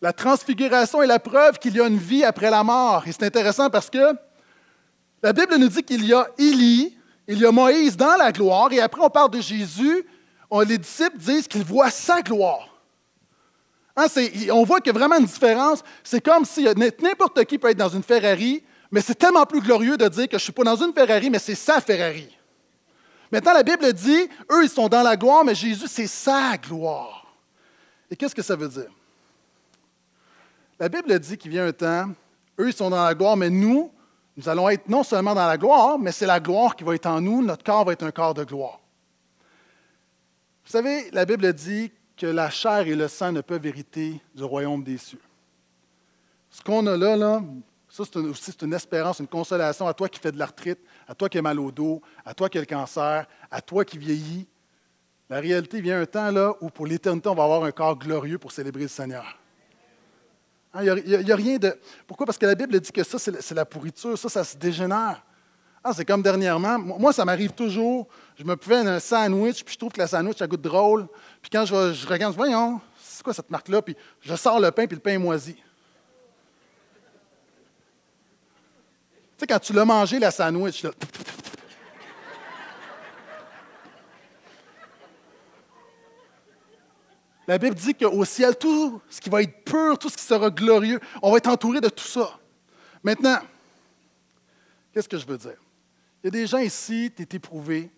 [0.00, 3.06] La transfiguration est la preuve qu'il y a une vie après la mort.
[3.06, 4.14] Et c'est intéressant parce que
[5.22, 8.72] la Bible nous dit qu'il y a Élie, il y a Moïse dans la gloire,
[8.72, 10.06] et après on parle de Jésus,
[10.66, 12.68] les disciples disent qu'ils voient sa gloire.
[13.96, 14.06] Hein,
[14.52, 15.82] on voit qu'il y a vraiment une différence.
[16.04, 16.64] C'est comme si
[17.02, 20.32] n'importe qui peut être dans une Ferrari, mais c'est tellement plus glorieux de dire que
[20.32, 22.34] je ne suis pas dans une Ferrari, mais c'est sa Ferrari.
[23.30, 27.26] Maintenant, la Bible dit, eux, ils sont dans la gloire, mais Jésus, c'est sa gloire.
[28.10, 28.90] Et qu'est-ce que ça veut dire?
[30.80, 32.10] La Bible dit qu'il vient un temps,
[32.58, 33.92] eux, ils sont dans la gloire, mais nous,
[34.36, 37.06] nous allons être non seulement dans la gloire, mais c'est la gloire qui va être
[37.06, 37.42] en nous.
[37.42, 38.80] Notre corps va être un corps de gloire.
[40.64, 44.44] Vous savez, la Bible dit que la chair et le sang ne peuvent hériter du
[44.44, 45.20] royaume des cieux.
[46.50, 47.42] Ce qu'on a là, là
[48.04, 51.28] ça, c'est aussi une espérance, une consolation à toi qui fais de l'arthrite, à toi
[51.28, 54.46] qui as mal au dos, à toi qui as le cancer, à toi qui vieillis.
[55.28, 58.38] La réalité vient un temps là où pour l'éternité, on va avoir un corps glorieux
[58.38, 59.38] pour célébrer le Seigneur.
[60.80, 61.76] Il hein, n'y a, rien de.
[62.06, 62.24] Pourquoi?
[62.24, 65.24] Parce que la Bible dit que ça, c'est la pourriture, ça, ça se dégénère.
[65.82, 66.78] Ah, c'est comme dernièrement.
[66.78, 68.06] Moi, ça m'arrive toujours.
[68.36, 71.08] Je me fais un sandwich, puis je trouve que le sandwich, ça goûte drôle.
[71.40, 73.82] Puis quand je, je regarde, voyons, c'est quoi cette marque-là?
[73.82, 75.56] Puis je sors le pain, puis le pain est moisi.
[79.38, 80.90] Sais, quand tu l'as mangé, la sandwich, là.
[87.46, 90.50] La Bible dit qu'au ciel, tout ce qui va être pur, tout ce qui sera
[90.50, 92.38] glorieux, on va être entouré de tout ça.
[93.02, 93.38] Maintenant,
[94.92, 95.56] qu'est-ce que je veux dire?
[96.22, 97.90] Il y a des gens ici, tu es éprouvé.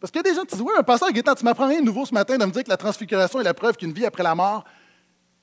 [0.00, 1.80] Parce qu'il y a des gens qui disent Oui, un pasteur Gaétan, tu m'apprends rien
[1.80, 4.06] de nouveau ce matin de me dire que la transfiguration est la preuve qu'une vie
[4.06, 4.64] après la mort.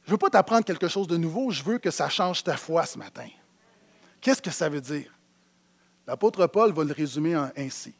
[0.03, 2.57] Je ne veux pas t'apprendre quelque chose de nouveau, je veux que ça change ta
[2.57, 3.27] foi ce matin.
[4.19, 5.16] Qu'est-ce que ça veut dire?
[6.07, 7.93] L'apôtre Paul va le résumer ainsi.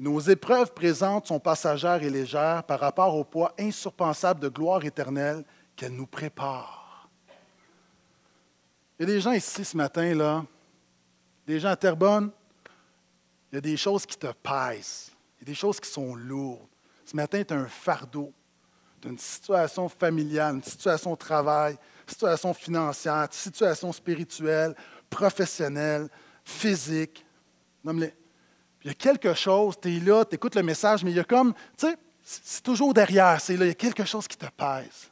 [0.00, 5.44] Nos épreuves présentes sont passagères et légères par rapport au poids insurpassable de gloire éternelle
[5.76, 7.08] qu'elles nous préparent.
[8.98, 10.44] Il y a des gens ici ce matin, là,
[11.46, 12.30] des gens à Terrebonne,
[13.52, 16.14] il y a des choses qui te pèsent, il y a des choses qui sont
[16.14, 16.66] lourdes.
[17.04, 18.32] Ce matin, tu as un fardeau
[19.00, 24.74] d'une situation familiale, une situation de travail, situation financière, une situation spirituelle,
[25.08, 26.08] professionnelle,
[26.50, 27.24] physique.
[27.84, 28.14] Nomme-les.
[28.82, 31.20] Il y a quelque chose, tu es là, tu écoutes le message, mais il y
[31.20, 34.36] a comme, tu sais, c'est toujours derrière, c'est là, il y a quelque chose qui
[34.36, 35.10] te pèse.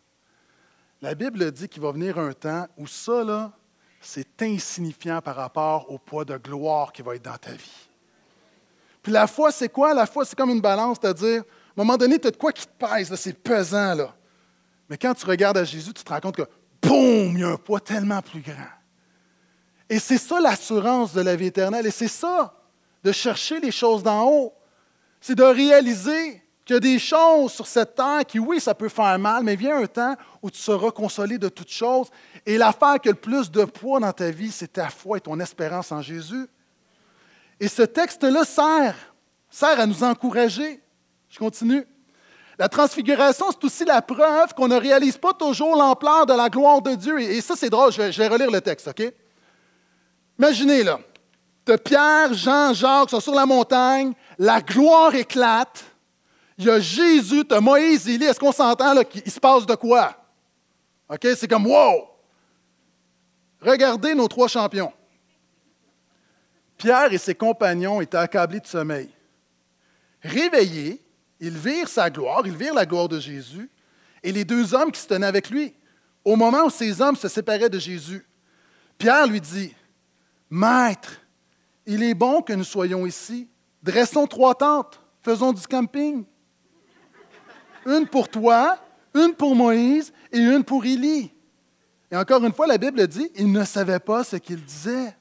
[1.00, 3.52] La Bible dit qu'il va venir un temps où ça,
[4.00, 7.88] c'est insignifiant par rapport au poids de gloire qui va être dans ta vie.
[9.02, 9.94] Puis la foi, c'est quoi?
[9.94, 12.52] La foi, c'est comme une balance, c'est-à-dire, à un moment donné, tu as de quoi
[12.52, 14.14] qui te pèse, c'est pesant, là.
[14.88, 16.48] Mais quand tu regardes à Jésus, tu te rends compte que,
[16.82, 18.77] boum, il y a un poids tellement plus grand.
[19.88, 21.86] Et c'est ça l'assurance de la vie éternelle.
[21.86, 22.54] Et c'est ça
[23.02, 24.52] de chercher les choses d'en haut.
[25.20, 28.90] C'est de réaliser qu'il y a des choses sur cette terre qui, oui, ça peut
[28.90, 32.08] faire mal, mais vient un temps où tu seras consolé de toutes choses.
[32.44, 35.20] Et l'affaire qui a le plus de poids dans ta vie, c'est ta foi et
[35.20, 36.46] ton espérance en Jésus.
[37.58, 38.94] Et ce texte-là sert,
[39.50, 40.82] sert à nous encourager.
[41.30, 41.86] Je continue.
[42.58, 46.82] La transfiguration, c'est aussi la preuve qu'on ne réalise pas toujours l'ampleur de la gloire
[46.82, 47.20] de Dieu.
[47.20, 49.02] Et, ça, c'est drôle, je vais, relire le texte, OK?
[50.38, 51.00] Imaginez, là,
[51.76, 55.84] Pierre, Jean, Jacques sont sur la montagne, la gloire éclate.
[56.56, 58.24] Il y a Jésus, tu as Moïse, Élie.
[58.24, 60.16] Est-ce qu'on s'entend qu'il se passe de quoi?
[61.08, 61.26] OK?
[61.36, 62.08] C'est comme wow!
[63.60, 64.92] Regardez nos trois champions.
[66.76, 69.10] Pierre et ses compagnons étaient accablés de sommeil.
[70.22, 71.02] Réveillés,
[71.40, 73.70] ils virent sa gloire, ils virent la gloire de Jésus
[74.22, 75.74] et les deux hommes qui se tenaient avec lui.
[76.24, 78.24] Au moment où ces hommes se séparaient de Jésus,
[78.96, 79.74] Pierre lui dit,
[80.50, 81.20] Maître,
[81.86, 83.48] il est bon que nous soyons ici.
[83.82, 86.24] Dressons trois tentes, faisons du camping.
[87.86, 88.78] Une pour toi,
[89.14, 91.32] une pour Moïse et une pour Élie.
[92.10, 95.14] Et encore une fois, la Bible dit, il ne savait pas ce qu'il disait.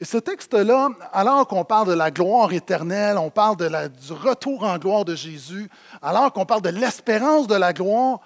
[0.00, 4.78] Et ce texte-là, alors qu'on parle de la gloire éternelle, on parle du retour en
[4.78, 5.68] gloire de Jésus,
[6.00, 8.20] alors qu'on parle de l'espérance de la gloire,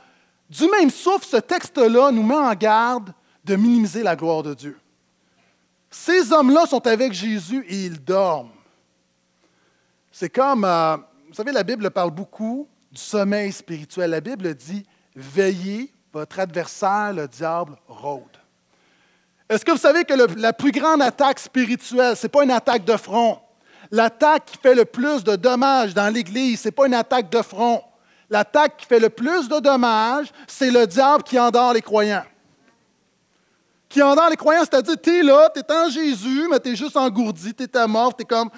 [0.49, 3.13] du même souffle, ce texte-là nous met en garde
[3.45, 4.79] de minimiser la gloire de Dieu.
[5.99, 8.51] Ces hommes-là sont avec Jésus et ils dorment.
[10.13, 14.11] C'est comme, euh, vous savez, la Bible parle beaucoup du sommeil spirituel.
[14.11, 14.85] La Bible dit,
[15.17, 18.23] veillez, votre adversaire, le diable, rôde.
[19.49, 22.85] Est-ce que vous savez que la plus grande attaque spirituelle, ce n'est pas une attaque
[22.85, 23.41] de front?
[23.91, 27.41] L'attaque qui fait le plus de dommages dans l'Église, ce n'est pas une attaque de
[27.41, 27.83] front.
[28.29, 32.25] L'attaque qui fait le plus de dommages, c'est le diable qui endort les croyants
[33.89, 37.65] qui endort les croyants, c'est-à-dire, tu là, tu en Jésus, mais tu juste engourdi, tu
[37.65, 38.51] es mort, tu comme,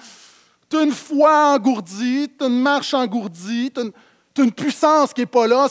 [0.69, 5.67] tu une foi engourdie, tu une marche engourdie, tu une puissance qui n'est pas là.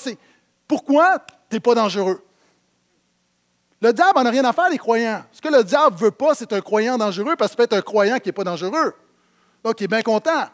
[0.67, 1.19] Pourquoi
[1.51, 2.23] tu n'es pas dangereux?
[3.81, 5.25] Le diable n'a rien à faire, les croyants.
[5.31, 7.75] Ce que le diable ne veut pas, c'est un croyant dangereux, parce que peut être
[7.75, 8.93] un croyant qui n'est pas dangereux.
[9.63, 10.47] Donc, il est bien content.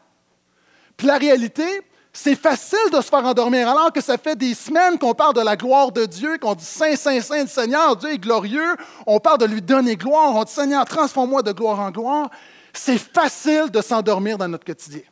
[0.96, 1.82] Puis la réalité,
[2.16, 5.40] c'est facile de se faire endormir, alors que ça fait des semaines qu'on parle de
[5.40, 8.76] la gloire de Dieu, qu'on dit Saint, Saint, Saint, Seigneur, Dieu est glorieux.
[9.04, 10.32] On parle de lui donner gloire.
[10.36, 12.30] On dit Seigneur, transforme-moi de gloire en gloire.
[12.72, 15.02] C'est facile de s'endormir dans notre quotidien.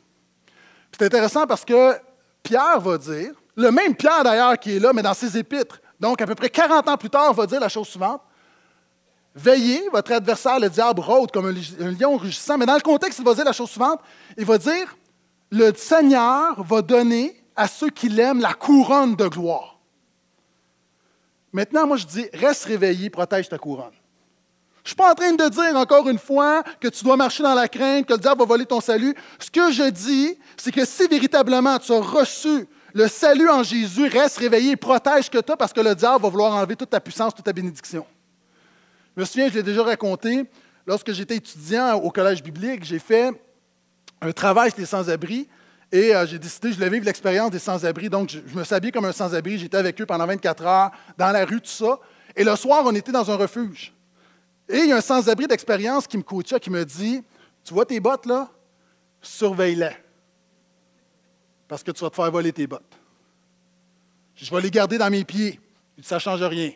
[0.97, 1.93] C'est intéressant parce que
[2.41, 6.21] Pierre va dire le même Pierre d'ailleurs qui est là, mais dans ses épîtres, donc
[6.21, 8.21] à peu près 40 ans plus tard, va dire la chose suivante.
[9.35, 12.57] Veillez, votre adversaire, le diable, rôde comme un lion rugissant.
[12.57, 13.99] Mais dans le contexte, il va dire la chose suivante.
[14.37, 14.95] Il va dire,
[15.53, 19.79] le Seigneur va donner à ceux qui l'aiment la couronne de gloire.
[21.51, 23.93] Maintenant, moi, je dis, reste réveillé, protège ta couronne.
[24.77, 27.43] Je ne suis pas en train de dire encore une fois que tu dois marcher
[27.43, 29.13] dans la crainte, que le diable va voler ton salut.
[29.37, 34.07] Ce que je dis, c'est que si véritablement tu as reçu le salut en Jésus,
[34.07, 37.35] reste réveillé protège que tu parce que le diable va vouloir enlever toute ta puissance,
[37.35, 38.07] toute ta bénédiction.
[39.15, 40.45] Je me souviens, je l'ai déjà raconté,
[40.87, 43.31] lorsque j'étais étudiant au collège biblique, j'ai fait
[44.23, 45.47] un travail les sans-abri
[45.91, 48.09] et euh, j'ai décidé, je voulais vivre l'expérience des sans-abri.
[48.09, 51.31] Donc, je, me suis habillé comme un sans-abri, j'étais avec eux pendant 24 heures, dans
[51.31, 51.99] la rue, tout ça.
[52.35, 53.93] Et le soir, on était dans un refuge.
[54.67, 57.23] Et il y a un sans-abri d'expérience qui me coachait, qui me dit
[57.63, 58.49] Tu vois tes bottes là?
[59.21, 59.95] Surveille-les.
[61.67, 62.97] Parce que tu vas te faire voler tes bottes.
[64.35, 65.59] Je vais les garder dans mes pieds.
[66.01, 66.71] Ça ne change rien.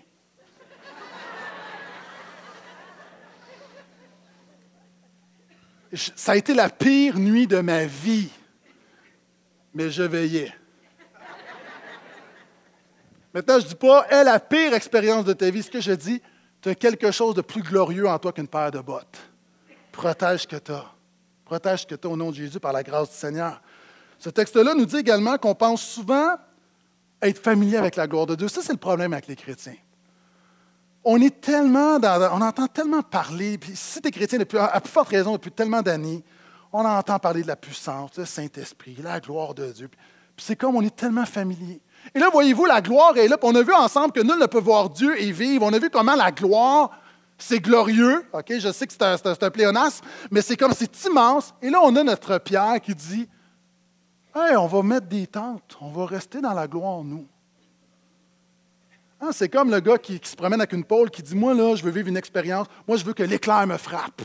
[5.93, 8.29] Ça a été la pire nuit de ma vie,
[9.73, 10.53] mais je veillais.
[13.33, 15.63] Maintenant, je ne dis pas, est la pire expérience de ta vie.
[15.63, 16.21] Ce que je dis,
[16.61, 19.19] tu as quelque chose de plus glorieux en toi qu'une paire de bottes.
[19.91, 20.85] Protège que tu as.
[21.45, 23.61] Protège que tu au nom de Jésus par la grâce du Seigneur.
[24.19, 26.35] Ce texte-là nous dit également qu'on pense souvent
[27.21, 28.47] être familier avec la gloire de Dieu.
[28.47, 29.75] Ça, c'est le problème avec les chrétiens
[31.09, 31.97] on est tellement
[32.33, 35.51] on entend tellement parler, puis si tu es chrétien depuis, à plus forte raison depuis
[35.51, 36.21] tellement d'années,
[36.73, 39.87] on entend parler de la puissance, le Saint-Esprit, la gloire de Dieu.
[39.87, 41.81] Puis c'est comme on est tellement familier.
[42.13, 43.37] Et là, voyez-vous, la gloire est là.
[43.37, 45.65] Puis on a vu ensemble que nul ne peut voir Dieu et vivre.
[45.65, 46.91] On a vu comment la gloire,
[47.37, 48.25] c'est glorieux.
[48.33, 51.53] OK, je sais que c'est un, un, pléonasme, mais c'est comme c'est immense.
[51.61, 53.29] Et là, on a notre Pierre qui dit
[54.35, 57.25] Hey, on va mettre des tentes, on va rester dans la gloire, nous.
[59.19, 61.75] Ah, c'est comme le gars qui, se promène avec une pôle qui dit Moi, là,
[61.75, 62.67] je veux vivre une expérience.
[62.87, 64.21] Moi, je veux que l'éclair me frappe.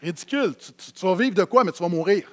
[0.00, 0.54] Ridicule.
[0.56, 2.30] Tu, vas vivre de quoi, mais tu vas mourir.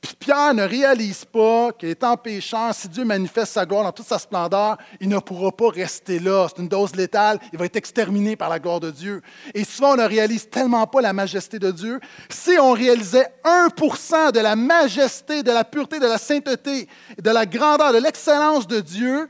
[0.00, 4.18] Puis Pierre ne réalise pas qu'étant pécheur, si Dieu manifeste sa gloire dans toute sa
[4.18, 6.46] splendeur, il ne pourra pas rester là.
[6.48, 7.40] C'est une dose létale.
[7.52, 9.22] Il va être exterminé par la gloire de Dieu.
[9.54, 11.98] Et souvent, on ne réalise tellement pas la majesté de Dieu.
[12.28, 16.88] Si on réalisait 1% de la majesté, de la pureté, de la sainteté,
[17.20, 19.28] de la grandeur, de l'excellence de Dieu,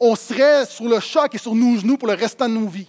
[0.00, 2.88] on serait sur le choc et sur nos genoux pour le restant de nos vies.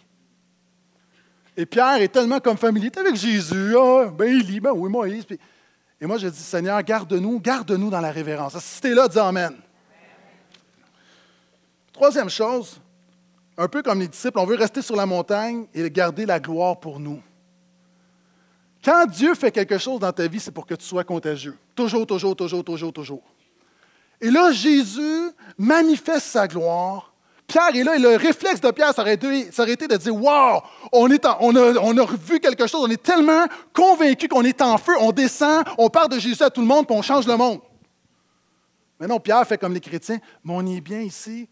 [1.55, 2.89] Et Pierre est tellement comme familier.
[2.97, 3.75] avec Jésus.
[3.77, 5.25] Ah, ben Élie, ben oui, Moïse.
[6.01, 8.57] Et moi, je dis, Seigneur, garde-nous, garde-nous dans la révérence.
[8.59, 9.55] Si tu es là, dis Amen.
[11.91, 12.79] Troisième chose,
[13.57, 16.79] un peu comme les disciples, on veut rester sur la montagne et garder la gloire
[16.79, 17.21] pour nous.
[18.83, 21.57] Quand Dieu fait quelque chose dans ta vie, c'est pour que tu sois contagieux.
[21.75, 23.23] Toujours, toujours, toujours, toujours, toujours.
[24.21, 27.13] Et là, Jésus manifeste sa gloire.
[27.49, 30.61] Pierre est là, et le réflexe de Pierre, ça aurait été, de dire Wow,
[30.93, 35.65] on, a, vu quelque chose, on est tellement convaincu qu'on est en feu, on descend,
[35.77, 37.59] on parle de Jésus à tout le monde, puis on change le monde.
[38.99, 41.47] Mais non, Pierre fait comme les chrétiens Mais on est bien ici.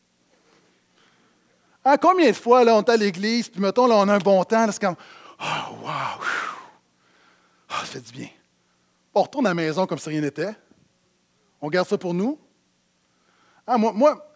[1.84, 4.20] Ah, combien de fois là, on est à l'église, puis mettons, là, on a un
[4.20, 4.98] bon temps, c'est comme
[5.40, 8.30] Oh, wow, oh, ça fait du bien.
[9.16, 10.56] On retourne à la maison comme si rien n'était.
[11.60, 12.38] On garde ça pour nous.
[13.66, 14.27] Ah, moi, moi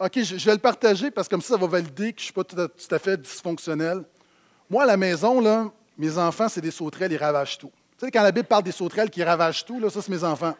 [0.00, 2.24] OK, je, vais le partager parce que comme ça, ça va valider que je ne
[2.24, 4.02] suis pas tout à, fait dysfonctionnel.
[4.70, 7.70] Moi, à la maison, là, mes enfants, c'est des sauterelles, ils ravagent tout.
[7.98, 10.24] Tu sais, quand la Bible parle des sauterelles qui ravagent tout, là, ça, c'est mes
[10.24, 10.54] enfants.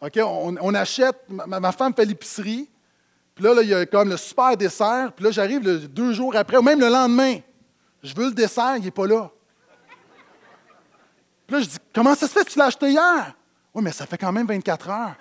[0.00, 2.68] OK, on, achète, ma, femme fait l'épicerie,
[3.32, 6.56] puis là, il y a comme le super dessert, puis là, j'arrive deux jours après,
[6.56, 7.38] ou même le lendemain.
[8.02, 9.30] Je veux le dessert, il n'est pas là.
[11.46, 13.36] Puis là, je dis, comment ça se fait que tu l'as acheté hier?
[13.72, 15.14] Oui, mais ça fait quand même 24 heures.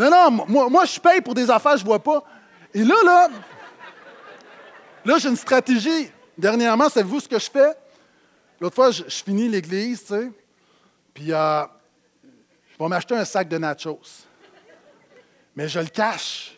[0.00, 2.24] Non, non, moi, moi, je paye pour des affaires, je ne vois pas.
[2.72, 3.28] Et là, là,
[5.04, 6.10] là, j'ai une stratégie.
[6.38, 7.74] Dernièrement, savez-vous ce que je fais?
[8.58, 10.30] L'autre fois, je, finis l'église, tu sais,
[11.12, 11.64] puis euh,
[12.22, 14.00] je vais m'acheter un sac de nachos.
[15.54, 16.56] Mais je le cache.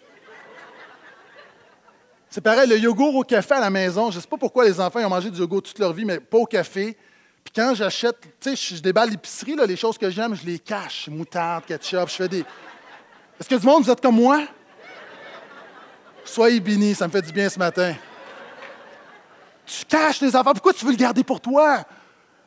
[2.31, 4.81] C'est pareil, le yogourt au café à la maison, je ne sais pas pourquoi les
[4.81, 6.97] enfants ont mangé du yogourt toute leur vie, mais pas au café.
[7.43, 11.09] Puis quand j'achète, tu sais, je déballe l'épicerie, les choses que j'aime, je les cache.
[11.09, 12.45] Moutarde, ketchup, je fais des,
[13.41, 14.43] est-ce que du monde, vous êtes comme moi?
[16.25, 17.95] Soyez bénis, ça me fait du bien ce matin.
[19.67, 20.53] Tu caches les affaires.
[20.53, 21.85] Pourquoi tu veux le garder pour toi?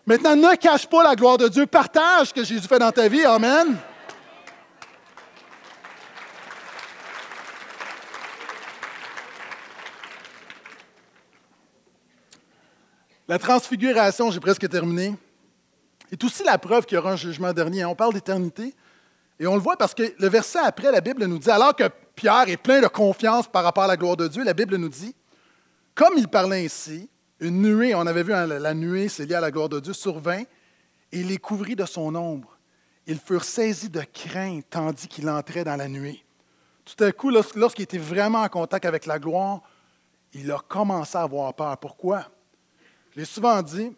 [0.06, 1.66] Maintenant, ne cache pas la gloire de Dieu.
[1.66, 3.26] Partage ce que Jésus fait dans ta vie.
[3.26, 3.78] Amen.
[13.28, 15.16] La transfiguration, j'ai presque terminé.
[16.12, 17.84] est aussi la preuve qu'il y aura un jugement dernier.
[17.86, 18.76] On parle d'éternité.
[19.40, 21.84] Et on le voit parce que le verset après, la Bible nous dit, alors que
[22.16, 24.90] Pierre est plein de confiance par rapport à la gloire de Dieu, la Bible nous
[24.90, 25.14] dit,
[25.94, 27.10] comme il parlait ainsi,
[27.40, 30.44] une nuée, on avait vu la nuée, c'est lié à la gloire de Dieu, survint
[31.12, 32.58] et il les couvrit de son ombre.
[33.08, 36.24] Ils furent saisis de crainte tandis qu'il entrait dans la nuée.
[36.84, 39.62] Tout à coup, lorsqu'il était vraiment en contact avec la gloire,
[40.34, 41.78] il a commencé à avoir peur.
[41.78, 42.26] Pourquoi?
[43.12, 43.96] Je l'ai souvent dit,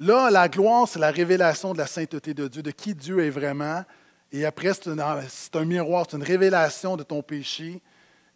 [0.00, 3.30] là, la gloire, c'est la révélation de la sainteté de Dieu, de qui Dieu est
[3.30, 3.84] vraiment.
[4.30, 7.80] Et après, c'est un, miroir, c'est une révélation de ton péché.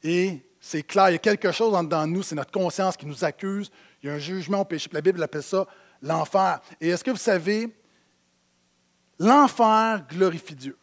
[0.02, 2.96] Et c'est clair, il y a quelque chose en dedans de nous, c'est notre conscience
[2.96, 3.70] qui nous accuse.
[4.02, 4.88] Il y a un jugement au péché.
[4.92, 5.66] La Bible appelle ça
[6.00, 6.60] l'enfer.
[6.80, 7.68] Et est-ce que vous savez,
[9.18, 10.76] l'enfer glorifie Dieu.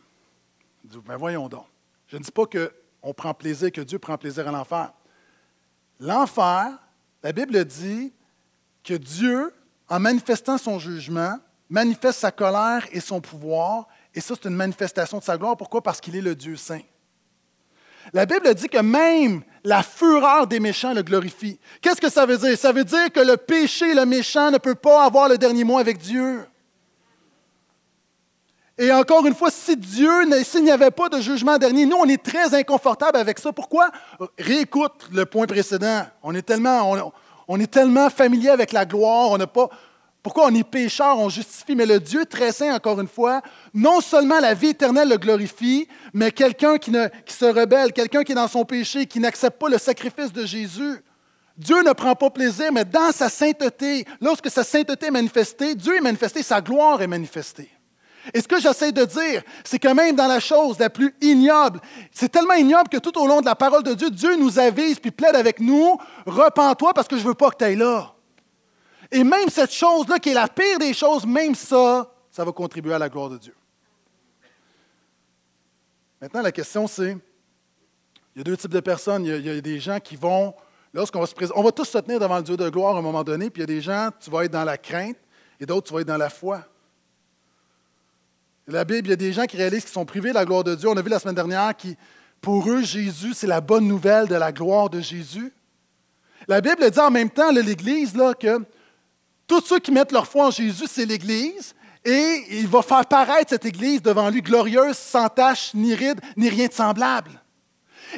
[1.07, 1.65] Mais voyons donc.
[2.07, 4.91] Je ne dis pas qu'on prend plaisir, que Dieu prend plaisir à l'enfer.
[5.99, 6.79] L'enfer,
[7.21, 8.13] la Bible dit
[8.83, 9.53] que Dieu,
[9.89, 11.37] en manifestant son jugement,
[11.69, 15.57] manifeste sa colère et son pouvoir, et ça, c'est une manifestation de sa gloire.
[15.57, 15.81] Pourquoi?
[15.81, 16.81] Parce qu'il est le Dieu saint.
[18.13, 21.59] La Bible dit que même la fureur des méchants le glorifie.
[21.81, 22.57] Qu'est-ce que ça veut dire?
[22.57, 25.77] Ça veut dire que le péché, le méchant ne peut pas avoir le dernier mot
[25.77, 26.43] avec Dieu.
[28.77, 30.09] Et encore une fois, si Dieu,
[30.43, 33.51] s'il n'y avait pas de jugement dernier, nous, on est très inconfortable avec ça.
[33.51, 33.91] Pourquoi?
[34.39, 36.07] Réécoute le point précédent.
[36.23, 37.11] On est tellement,
[37.49, 39.69] on est tellement familier avec la gloire, on n'a pas,
[40.21, 43.41] pourquoi on est pécheur, on justifie, mais le Dieu très saint, encore une fois,
[43.73, 46.91] non seulement la vie éternelle le glorifie, mais quelqu'un qui,
[47.25, 50.45] qui se rebelle, quelqu'un qui est dans son péché, qui n'accepte pas le sacrifice de
[50.45, 51.03] Jésus.
[51.57, 55.97] Dieu ne prend pas plaisir, mais dans sa sainteté, lorsque sa sainteté est manifestée, Dieu
[55.97, 57.69] est manifesté, sa gloire est manifestée.
[58.33, 61.79] Et ce que j'essaie de dire, c'est que même dans la chose la plus ignoble,
[62.11, 64.99] c'est tellement ignoble que tout au long de la parole de Dieu, Dieu nous avise
[64.99, 68.13] puis plaide avec nous, repens-toi parce que je ne veux pas que tu ailles là.
[69.11, 72.93] Et même cette chose-là, qui est la pire des choses, même ça, ça va contribuer
[72.93, 73.55] à la gloire de Dieu.
[76.21, 77.17] Maintenant, la question, c'est,
[78.35, 79.25] il y a deux types de personnes.
[79.25, 80.53] Il y a, des gens qui vont,
[80.93, 82.99] lorsqu'on va se présenter, on va tous se tenir devant le Dieu de gloire à
[82.99, 85.17] un moment donné, puis il y a des gens, tu vas être dans la crainte,
[85.59, 86.63] et d'autres, tu vas être dans la foi.
[88.69, 90.63] La Bible, il y a des gens qui réalisent qu'ils sont privés de la gloire
[90.63, 90.87] de Dieu.
[90.89, 91.97] On a vu la semaine dernière qui,
[92.41, 95.51] pour eux, Jésus, c'est la bonne nouvelle de la gloire de Jésus.
[96.47, 98.59] La Bible dit en même temps, l'Église, que
[99.47, 101.73] tous ceux qui mettent leur foi en Jésus, c'est l'Église.
[102.05, 106.47] Et il va faire paraître cette Église devant lui glorieuse, sans tache, ni ride, ni
[106.49, 107.31] rien de semblable.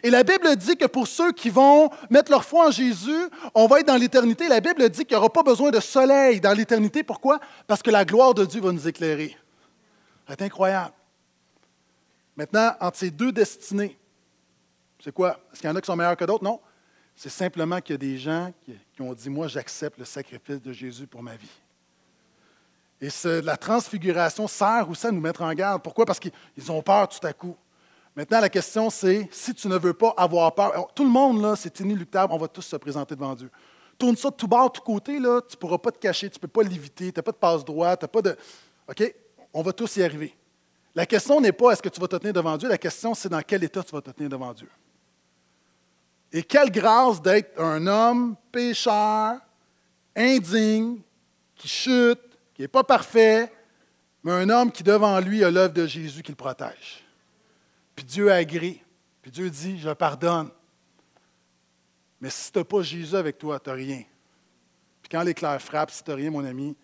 [0.04, 3.68] Et la Bible dit que pour ceux qui vont mettre leur foi en Jésus, on
[3.68, 4.48] va être dans l'éternité.
[4.48, 7.04] La Bible dit qu'il n'y aura pas besoin de soleil dans l'éternité.
[7.04, 7.40] Pourquoi?
[7.68, 9.36] Parce que la gloire de Dieu va nous éclairer.
[10.32, 10.94] C'est incroyable.
[12.38, 13.98] Maintenant, entre ces deux destinées,
[15.04, 15.38] c'est quoi?
[15.52, 16.44] Est-ce qu'il y en a qui sont meilleurs que d'autres?
[16.44, 16.62] Non.
[17.18, 20.72] C'est simplement qu'il y a des gens qui, ont dit, moi, j'accepte le sacrifice de
[20.72, 21.52] Jésus pour ma vie.
[23.02, 23.10] Et
[23.42, 25.84] la transfiguration sert aussi à nous mettre en garde.
[25.84, 26.06] Pourquoi?
[26.06, 27.58] Parce qu'ils ont peur tout à coup.
[28.16, 31.58] Maintenant, la question, c'est si tu ne veux pas avoir peur, tout le monde, là,
[31.58, 33.52] c'est inéluctable, on va tous se présenter devant Dieu.
[33.98, 36.30] Tourne ça de tout bord, de tout côté, là, tu ne pourras pas te cacher,
[36.30, 38.38] tu ne peux pas l'éviter, tu n'as pas de passe droit, tu n'as pas de.
[38.88, 39.14] OK?
[39.54, 40.36] On va tous y arriver.
[40.94, 43.30] La question n'est pas est-ce que tu vas te tenir devant Dieu, la question, c'est
[43.30, 44.70] dans quel état tu vas te tenir devant Dieu.
[46.34, 49.40] Et quelle grâce d'être un homme pécheur,
[50.16, 51.00] indigne,
[51.56, 52.22] qui chute,
[52.54, 53.52] qui n'est pas parfait,
[54.24, 57.04] mais un homme qui devant lui a l'œuvre de Jésus qui le protège.
[57.96, 58.84] Puis Dieu agrée.
[59.22, 60.50] Puis Dieu dit, je pardonne.
[62.20, 64.04] Mais si tu n'as pas Jésus avec toi, tu n'as rien.
[65.02, 66.76] Puis quand l'éclair frappe, si tu n'as rien, mon ami,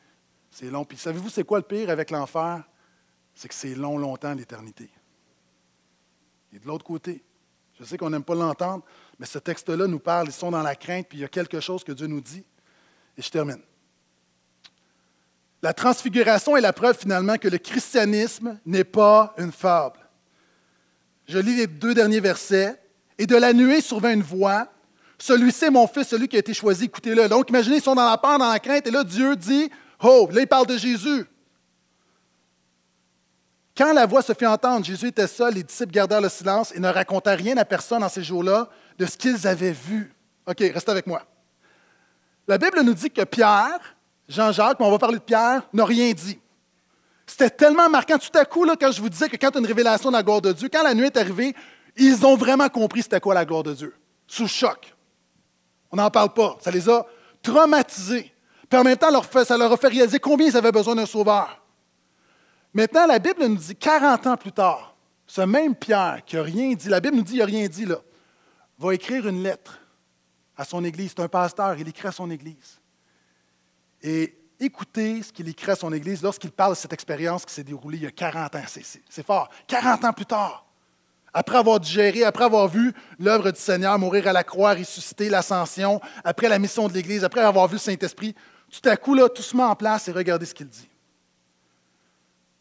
[0.58, 0.84] c'est long.
[0.86, 2.64] Puis savez-vous, c'est quoi le pire avec l'enfer?
[3.36, 4.90] C'est que c'est long, longtemps, l'éternité.
[6.52, 7.24] Et de l'autre côté,
[7.80, 8.84] je sais qu'on n'aime pas l'entendre,
[9.20, 11.60] mais ce texte-là nous parle, ils sont dans la crainte, puis il y a quelque
[11.60, 12.44] chose que Dieu nous dit.
[13.16, 13.62] Et je termine.
[15.62, 20.00] La transfiguration est la preuve finalement que le christianisme n'est pas une fable.
[21.28, 22.82] Je lis les deux derniers versets.
[23.20, 24.72] Et de la nuée survint une voix.
[25.20, 27.30] Celui-ci est mon fils, celui qui a été choisi, écoutez-le.
[27.30, 29.70] Donc imaginez, ils sont dans la peur, dans la crainte, et là Dieu dit,
[30.04, 31.26] oh, là il parle de Jésus.
[33.78, 36.80] Quand la voix se fit entendre, Jésus était seul, les disciples gardèrent le silence et
[36.80, 40.12] ne racontaient rien à personne en ces jours-là de ce qu'ils avaient vu.
[40.48, 41.24] OK, reste avec moi.
[42.48, 43.80] La Bible nous dit que Pierre,
[44.28, 46.40] Jean-Jacques, on va parler de Pierre, n'a rien dit.
[47.28, 48.18] C'était tellement marquant.
[48.18, 50.42] Tout à coup, là, quand je vous disais que quand une révélation de la gloire
[50.42, 51.54] de Dieu, quand la nuit est arrivée,
[51.98, 53.94] ils ont vraiment compris c'était quoi la gloire de Dieu.
[54.26, 54.96] Sous choc.
[55.92, 56.58] On n'en parle pas.
[56.62, 57.06] Ça les a
[57.44, 58.34] traumatisés.
[58.70, 61.64] Puis en même temps, ça leur a fait réaliser combien ils avaient besoin d'un sauveur.
[62.74, 64.96] Maintenant, la Bible nous dit 40 ans plus tard,
[65.26, 67.86] ce même Pierre qui n'a rien dit, la Bible nous dit qu'il n'a rien dit
[67.86, 67.98] là,
[68.78, 69.80] va écrire une lettre
[70.56, 71.14] à son Église.
[71.16, 72.80] C'est un pasteur, il écrit à son Église.
[74.02, 77.64] Et écoutez ce qu'il écrit à son Église lorsqu'il parle de cette expérience qui s'est
[77.64, 78.64] déroulée il y a 40 ans.
[79.10, 79.50] C'est fort.
[79.68, 80.68] 40 ans plus tard,
[81.34, 86.02] après avoir digéré, après avoir vu l'œuvre du Seigneur mourir à la croix, ressusciter, l'ascension,
[86.24, 88.36] après la mission de l'Église, après avoir vu le Saint-Esprit,
[88.82, 90.88] tout à coup, là, tout se met en place et regardez ce qu'il dit.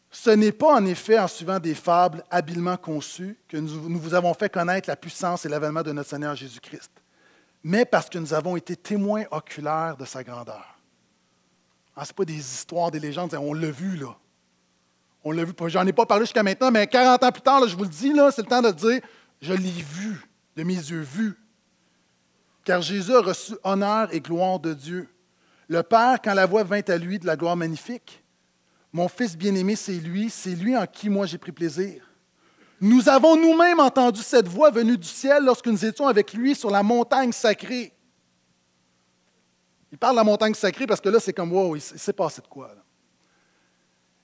[0.09, 4.33] Ce n'est pas en effet en suivant des fables habilement conçues que nous vous avons
[4.33, 6.91] fait connaître la puissance et l'avènement de notre Seigneur Jésus-Christ,
[7.63, 10.79] mais parce que nous avons été témoins oculaires de sa grandeur.
[11.95, 14.15] Ah, ce n'est pas des histoires, des légendes, on l'a vu là.
[15.23, 17.75] On l'a vu, j'en ai pas parlé jusqu'à maintenant, mais 40 ans plus tard, je
[17.75, 19.01] vous le dis, c'est le temps de dire,
[19.41, 21.37] je l'ai vu, de mes yeux vus.
[22.63, 25.09] Car Jésus a reçu honneur et gloire de Dieu.
[25.67, 28.23] Le Père, quand la voix vint à lui de la gloire magnifique,
[28.93, 32.03] mon Fils bien-aimé, c'est lui, c'est lui en qui moi j'ai pris plaisir.
[32.79, 36.69] Nous avons nous-mêmes entendu cette voix venue du ciel lorsque nous étions avec lui sur
[36.69, 37.93] la montagne sacrée.
[39.91, 42.41] Il parle de la montagne sacrée parce que là, c'est comme, wow, il s'est passé
[42.41, 42.75] de quoi?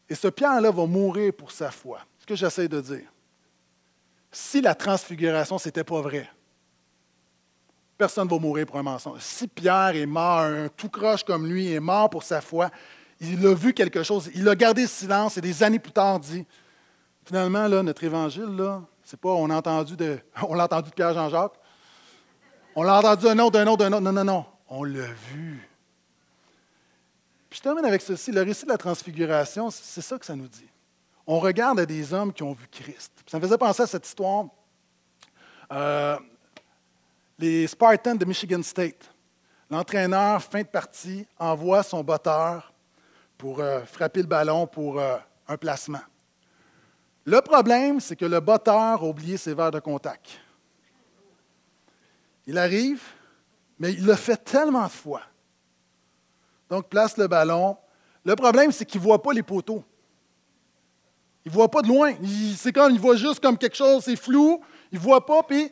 [0.07, 1.99] Et ce Pierre-là va mourir pour sa foi.
[2.19, 3.11] Ce que j'essaie de dire.
[4.31, 6.29] Si la transfiguration, ce n'était pas vrai,
[7.97, 9.19] personne ne va mourir pour un mensonge.
[9.21, 12.69] Si Pierre est mort, un tout croche comme lui est mort pour sa foi,
[13.19, 16.19] il a vu quelque chose, il a gardé le silence et des années plus tard
[16.19, 16.45] dit
[17.25, 20.95] finalement, là, notre évangile, là, c'est pas on a entendu de, on l'a entendu de
[20.95, 21.53] Pierre Jean-Jacques,
[22.75, 24.01] on l'a entendu d'un autre, d'un autre, d'un autre.
[24.01, 25.69] Non, non, non, on l'a vu.
[27.49, 28.31] Puis je termine avec ceci.
[28.31, 30.67] Le récit de la transfiguration, c'est ça que ça nous dit.
[31.27, 33.11] On regarde des hommes qui ont vu Christ.
[33.27, 34.45] Ça me faisait penser à cette histoire.
[35.71, 36.17] Euh,
[37.43, 39.13] les Spartans de Michigan State.
[39.69, 42.73] L'entraîneur, fin de partie, envoie son botteur
[43.37, 45.17] pour euh, frapper le ballon pour euh,
[45.49, 45.99] un placement.
[47.25, 50.39] Le problème, c'est que le botteur a oublié ses verres de contact.
[52.47, 53.03] Il arrive,
[53.77, 55.23] mais il le fait tellement de fois
[56.69, 57.77] donc, place le ballon.
[58.23, 59.83] Le problème, c'est qu'il ne voit pas les poteaux.
[61.45, 62.13] Il ne voit pas de loin.
[62.55, 64.59] C'est comme, il voit juste comme quelque chose, c'est flou.
[64.91, 65.69] Il ne voit pas, puis,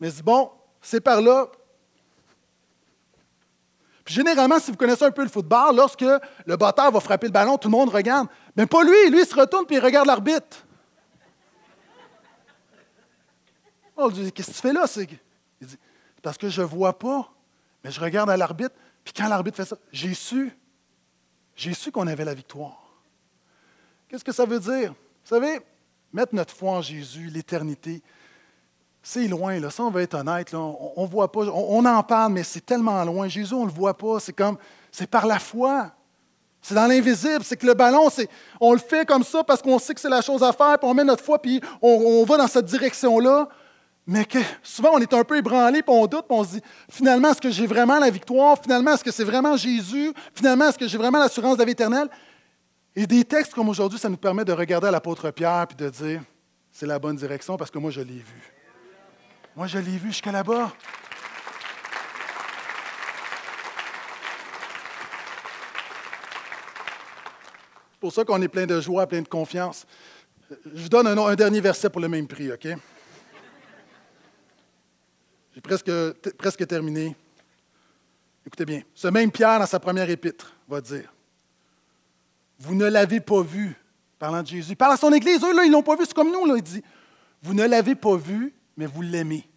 [0.00, 0.50] mais c'est bon,
[0.86, 1.48] c'est par là.
[4.04, 6.04] Puis généralement, si vous connaissez un peu le football, lorsque
[6.46, 8.28] le batteur va frapper le ballon, tout le monde regarde.
[8.54, 10.64] Mais pas lui, lui, il se retourne puis il regarde l'arbitre.
[14.12, 14.84] Dit Qu'est-ce que tu fais là?
[15.60, 15.76] Il dit
[16.22, 17.32] Parce que je ne vois pas,
[17.82, 18.76] mais je regarde à l'arbitre.
[19.02, 20.56] Puis quand l'arbitre fait ça, j'ai su,
[21.56, 22.80] j'ai su qu'on avait la victoire.
[24.08, 24.90] Qu'est-ce que ça veut dire?
[24.90, 25.58] Vous savez,
[26.12, 28.04] mettre notre foi en Jésus, l'éternité,
[29.08, 29.70] c'est loin, là.
[29.70, 33.04] ça on va être honnête, on ne voit pas, on, en parle, mais c'est tellement
[33.04, 33.28] loin.
[33.28, 34.56] Jésus, on ne le voit pas, c'est comme,
[34.90, 35.92] c'est par la foi.
[36.60, 38.28] C'est dans l'invisible, c'est que le ballon, c'est,
[38.60, 40.88] on le fait comme ça parce qu'on sait que c'est la chose à faire, puis
[40.88, 43.48] on met notre foi, puis on, on va dans cette direction-là
[44.08, 46.62] mais que souvent on est un peu ébranlé, puis on doute, puis on se dit
[46.90, 48.56] finalement, est-ce que j'ai vraiment la victoire?
[48.60, 50.12] Finalement, est-ce que c'est vraiment Jésus?
[50.32, 52.08] Finalement, est-ce que j'ai vraiment l'assurance de la vie éternelle?
[52.94, 56.22] Et des textes comme aujourd'hui, ça nous permet de regarder l'apôtre Pierre puis de dire
[56.72, 58.55] c'est la bonne direction parce que moi, je l'ai vu.
[59.56, 60.70] Moi, je l'ai vu jusqu'à là-bas.
[67.92, 69.86] C'est pour ça qu'on est plein de joie, plein de confiance.
[70.50, 72.68] Je vous donne un, un dernier verset pour le même prix, OK?
[75.54, 75.90] J'ai presque,
[76.36, 77.16] presque terminé.
[78.46, 78.82] Écoutez bien.
[78.94, 81.10] Ce même Pierre, dans sa première épître, va dire
[82.58, 83.74] Vous ne l'avez pas vu,
[84.18, 84.72] parlant de Jésus.
[84.72, 86.44] Il parle à son Église, eux, là, ils ne l'ont pas vu, c'est comme nous.
[86.44, 86.82] Là, il dit
[87.42, 89.48] Vous ne l'avez pas vu, mais vous l'aimez.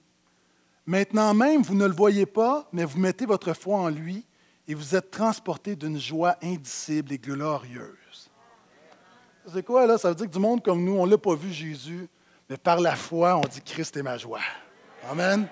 [0.86, 4.26] Maintenant même, vous ne le voyez pas, mais vous mettez votre foi en lui
[4.67, 8.30] et vous êtes transportés d'une joie indicible et glorieuse.
[9.51, 9.97] C'est quoi, là?
[9.97, 12.07] Ça veut dire que du monde comme nous, on ne l'a pas vu, Jésus,
[12.49, 14.41] mais par la foi, on dit Christ est ma joie.
[15.09, 15.47] Amen.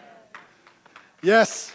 [1.23, 1.73] Yes.